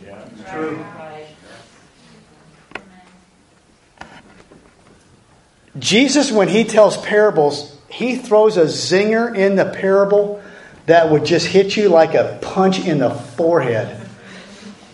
Jesus, 5.78 6.32
when 6.32 6.48
he 6.48 6.64
tells 6.64 6.96
parables, 6.96 7.79
he 7.90 8.16
throws 8.16 8.56
a 8.56 8.64
zinger 8.64 9.36
in 9.36 9.56
the 9.56 9.66
parable 9.66 10.42
that 10.86 11.10
would 11.10 11.24
just 11.24 11.46
hit 11.46 11.76
you 11.76 11.88
like 11.88 12.14
a 12.14 12.38
punch 12.40 12.84
in 12.86 12.98
the 12.98 13.10
forehead. 13.10 14.00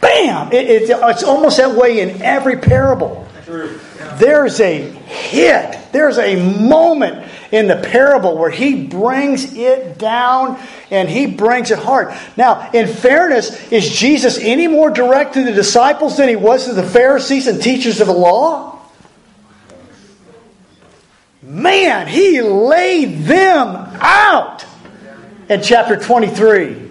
Bam! 0.01 0.53
It, 0.53 0.71
it, 0.71 0.91
it's 0.91 1.23
almost 1.23 1.59
that 1.59 1.75
way 1.75 2.01
in 2.01 2.23
every 2.23 2.59
parable. 2.59 3.27
There's 4.19 4.61
a 4.61 4.81
hit, 4.81 5.93
there's 5.93 6.19
a 6.19 6.37
moment 6.61 7.31
in 7.53 7.69
the 7.69 7.77
parable 7.77 8.37
where 8.37 8.51
he 8.51 8.87
brings 8.87 9.55
it 9.55 9.99
down 9.99 10.59
and 10.91 11.09
he 11.09 11.27
brings 11.27 11.71
it 11.71 11.79
hard. 11.79 12.15
Now, 12.37 12.71
in 12.73 12.89
fairness, 12.89 13.71
is 13.71 13.89
Jesus 13.89 14.39
any 14.39 14.67
more 14.67 14.91
direct 14.91 15.35
to 15.35 15.45
the 15.45 15.53
disciples 15.53 16.17
than 16.17 16.29
he 16.29 16.37
was 16.37 16.65
to 16.65 16.75
the 16.75 16.83
Pharisees 16.83 17.47
and 17.47 17.63
teachers 17.63 18.01
of 18.01 18.07
the 18.07 18.15
law? 18.15 18.76
Man, 21.47 22.09
he 22.09 22.43
laid 22.43 23.23
them 23.23 23.77
out 24.01 24.65
in 25.49 25.63
chapter 25.63 25.97
23. 25.97 26.91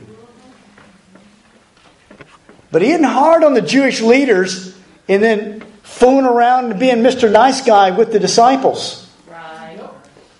But 2.71 2.81
he 2.81 2.91
isn't 2.91 3.03
hard 3.03 3.43
on 3.43 3.53
the 3.53 3.61
Jewish 3.61 3.99
leaders 3.99 4.77
and 5.09 5.21
then 5.21 5.59
fooling 5.83 6.25
around 6.25 6.71
and 6.71 6.79
being 6.79 6.97
Mr. 6.97 7.29
Nice 7.29 7.65
Guy 7.65 7.91
with 7.91 8.13
the 8.13 8.19
disciples. 8.19 9.11
Right. 9.29 9.77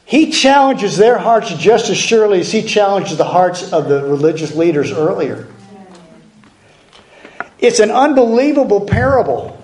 He 0.05 0.32
challenges 0.32 0.95
their 0.95 1.18
hearts 1.18 1.53
just 1.53 1.89
as 1.89 1.97
surely 1.97 2.39
as 2.39 2.49
he 2.49 2.61
challenges 2.61 3.18
the 3.18 3.26
hearts 3.26 3.74
of 3.74 3.89
the 3.89 4.01
religious 4.01 4.55
leaders 4.55 4.93
earlier. 4.93 5.45
It's 7.59 7.82
an 7.82 7.91
unbelievable 7.91 8.86
parable 8.86 9.61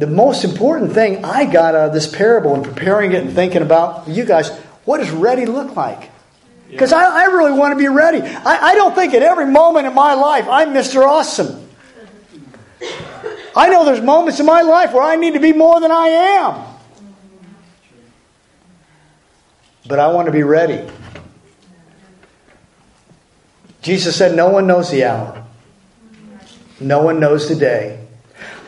the 0.00 0.06
most 0.06 0.44
important 0.44 0.94
thing 0.94 1.26
I 1.26 1.44
got 1.44 1.74
out 1.74 1.88
of 1.88 1.92
this 1.92 2.06
parable 2.06 2.54
and 2.54 2.64
preparing 2.64 3.12
it 3.12 3.22
and 3.22 3.34
thinking 3.34 3.60
about 3.60 4.08
you 4.08 4.24
guys, 4.24 4.48
what 4.86 4.96
does 4.96 5.10
ready 5.10 5.44
look 5.44 5.76
like? 5.76 6.10
Because 6.70 6.94
I, 6.94 7.24
I, 7.24 7.24
really 7.24 7.52
want 7.52 7.72
to 7.72 7.78
be 7.78 7.88
ready. 7.88 8.22
I, 8.22 8.68
I 8.68 8.74
don't 8.76 8.94
think 8.94 9.12
at 9.12 9.22
every 9.22 9.44
moment 9.44 9.86
in 9.86 9.92
my 9.92 10.14
life 10.14 10.46
I'm 10.48 10.70
Mr. 10.70 11.06
Awesome. 11.06 11.68
I 13.54 13.68
know 13.68 13.84
there's 13.84 14.00
moments 14.00 14.40
in 14.40 14.46
my 14.46 14.62
life 14.62 14.94
where 14.94 15.02
I 15.02 15.16
need 15.16 15.34
to 15.34 15.40
be 15.40 15.52
more 15.52 15.80
than 15.80 15.92
I 15.92 16.06
am. 16.06 16.64
But 19.86 19.98
I 19.98 20.08
want 20.12 20.26
to 20.26 20.32
be 20.32 20.44
ready. 20.44 20.90
Jesus 23.82 24.16
said, 24.16 24.34
No 24.34 24.48
one 24.48 24.66
knows 24.66 24.90
the 24.90 25.04
hour, 25.04 25.44
no 26.78 27.02
one 27.02 27.20
knows 27.20 27.50
the 27.50 27.56
day 27.56 27.99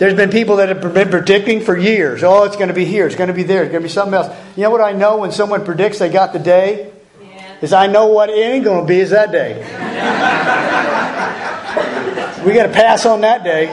there's 0.03 0.14
been 0.14 0.30
people 0.30 0.57
that 0.57 0.68
have 0.68 0.80
been 0.92 1.11
predicting 1.11 1.61
for 1.61 1.78
years. 1.78 2.24
Oh, 2.24 2.42
it's 2.42 2.57
going 2.57 2.66
to 2.66 2.74
be 2.74 2.84
here. 2.84 3.07
It's 3.07 3.14
going 3.14 3.28
to 3.28 3.34
be 3.34 3.44
there. 3.44 3.62
It's 3.62 3.70
going 3.70 3.84
to 3.84 3.88
be 3.88 3.92
something 3.92 4.14
else. 4.14 4.36
You 4.57 4.64
know 4.64 4.70
what 4.70 4.80
I 4.80 4.90
know 4.90 5.18
when 5.18 5.30
someone 5.30 5.64
predicts 5.64 6.00
they 6.00 6.09
got 6.09 6.32
the 6.32 6.40
day? 6.40 6.92
Yeah. 7.22 7.57
Is 7.62 7.72
I 7.72 7.86
know 7.86 8.09
what 8.09 8.28
it 8.28 8.32
ain't 8.32 8.64
going 8.64 8.84
to 8.84 8.88
be 8.88 8.98
is 8.98 9.11
that 9.11 9.30
day. 9.30 9.59
we 12.44 12.53
got 12.53 12.66
to 12.66 12.72
pass 12.72 13.07
on 13.07 13.20
that 13.20 13.44
day. 13.44 13.66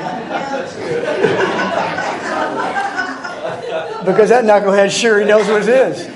because 4.05 4.30
that 4.30 4.45
knucklehead 4.45 4.91
sure 4.91 5.19
he 5.19 5.25
knows 5.25 5.47
what 5.47 5.63
it 5.63 5.69
is. 5.69 6.07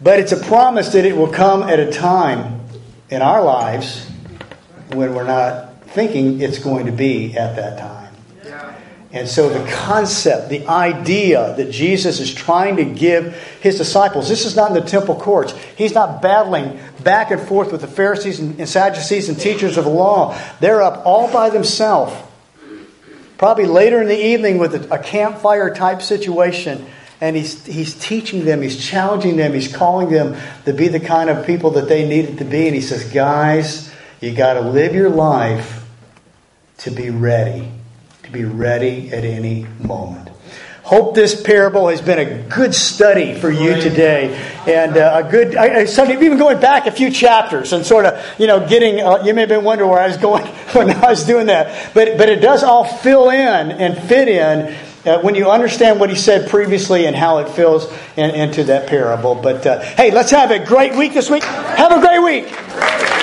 But 0.00 0.20
it's 0.20 0.30
a 0.30 0.36
promise 0.36 0.92
that 0.92 1.04
it 1.04 1.16
will 1.16 1.32
come 1.32 1.64
at 1.64 1.80
a 1.80 1.90
time 1.90 2.60
in 3.10 3.22
our 3.22 3.42
lives 3.42 4.08
when 4.92 5.16
we're 5.16 5.26
not 5.26 5.67
thinking 5.90 6.40
it's 6.40 6.58
going 6.58 6.86
to 6.86 6.92
be 6.92 7.36
at 7.36 7.56
that 7.56 7.78
time. 7.78 8.08
And 9.10 9.26
so 9.26 9.48
the 9.48 9.70
concept, 9.70 10.50
the 10.50 10.66
idea 10.66 11.54
that 11.56 11.70
Jesus 11.70 12.20
is 12.20 12.32
trying 12.32 12.76
to 12.76 12.84
give 12.84 13.34
his 13.62 13.78
disciples, 13.78 14.28
this 14.28 14.44
is 14.44 14.54
not 14.54 14.70
in 14.70 14.74
the 14.74 14.86
temple 14.86 15.16
courts. 15.16 15.54
He's 15.76 15.94
not 15.94 16.20
battling 16.20 16.78
back 17.02 17.30
and 17.30 17.40
forth 17.40 17.72
with 17.72 17.80
the 17.80 17.86
Pharisees 17.86 18.38
and 18.38 18.68
Sadducees 18.68 19.30
and 19.30 19.40
teachers 19.40 19.78
of 19.78 19.84
the 19.84 19.90
law. 19.90 20.38
They're 20.60 20.82
up 20.82 21.06
all 21.06 21.32
by 21.32 21.48
themselves. 21.48 22.14
Probably 23.38 23.64
later 23.64 24.02
in 24.02 24.08
the 24.08 24.26
evening 24.26 24.58
with 24.58 24.92
a 24.92 24.98
campfire 24.98 25.74
type 25.74 26.02
situation. 26.02 26.84
And 27.20 27.34
he's, 27.34 27.64
he's 27.64 27.94
teaching 27.98 28.44
them, 28.44 28.62
he's 28.62 28.78
challenging 28.78 29.36
them, 29.36 29.52
he's 29.52 29.74
calling 29.74 30.10
them 30.10 30.36
to 30.66 30.72
be 30.72 30.86
the 30.86 31.00
kind 31.00 31.30
of 31.30 31.46
people 31.46 31.70
that 31.72 31.88
they 31.88 32.06
needed 32.06 32.38
to 32.38 32.44
be. 32.44 32.66
And 32.66 32.74
he 32.76 32.80
says, 32.82 33.10
guys, 33.10 33.92
you 34.20 34.34
got 34.34 34.54
to 34.54 34.60
live 34.60 34.94
your 34.94 35.08
life 35.08 35.77
to 36.78 36.90
be 36.90 37.10
ready, 37.10 37.70
to 38.22 38.30
be 38.30 38.44
ready 38.44 39.12
at 39.12 39.24
any 39.24 39.66
moment. 39.80 40.30
Hope 40.82 41.14
this 41.14 41.38
parable 41.38 41.88
has 41.88 42.00
been 42.00 42.18
a 42.18 42.48
good 42.48 42.74
study 42.74 43.34
for 43.34 43.50
you 43.50 43.78
today, 43.78 44.34
and 44.66 44.96
uh, 44.96 45.22
a 45.22 45.30
good 45.30 45.54
I, 45.54 45.84
study. 45.84 46.14
Even 46.14 46.38
going 46.38 46.60
back 46.60 46.86
a 46.86 46.90
few 46.90 47.10
chapters 47.10 47.74
and 47.74 47.84
sort 47.84 48.06
of 48.06 48.24
you 48.40 48.46
know 48.46 48.66
getting. 48.66 49.00
Uh, 49.00 49.22
you 49.22 49.34
may 49.34 49.42
have 49.42 49.50
been 49.50 49.64
wondering 49.64 49.90
where 49.90 50.00
I 50.00 50.06
was 50.06 50.16
going 50.16 50.46
when 50.72 50.90
I 50.90 51.10
was 51.10 51.26
doing 51.26 51.48
that, 51.48 51.92
but 51.92 52.16
but 52.16 52.30
it 52.30 52.40
does 52.40 52.62
all 52.62 52.84
fill 52.86 53.28
in 53.28 53.70
and 53.70 53.98
fit 54.08 54.28
in 54.28 54.74
uh, 55.04 55.20
when 55.20 55.34
you 55.34 55.50
understand 55.50 56.00
what 56.00 56.08
he 56.08 56.16
said 56.16 56.48
previously 56.48 57.04
and 57.04 57.14
how 57.14 57.36
it 57.36 57.50
fills 57.50 57.92
in, 58.16 58.30
into 58.30 58.64
that 58.64 58.88
parable. 58.88 59.34
But 59.34 59.66
uh, 59.66 59.80
hey, 59.80 60.10
let's 60.10 60.30
have 60.30 60.50
a 60.50 60.64
great 60.64 60.96
week 60.96 61.12
this 61.12 61.28
week. 61.28 61.44
Have 61.44 61.92
a 61.92 62.00
great 62.00 62.22
week. 62.22 63.17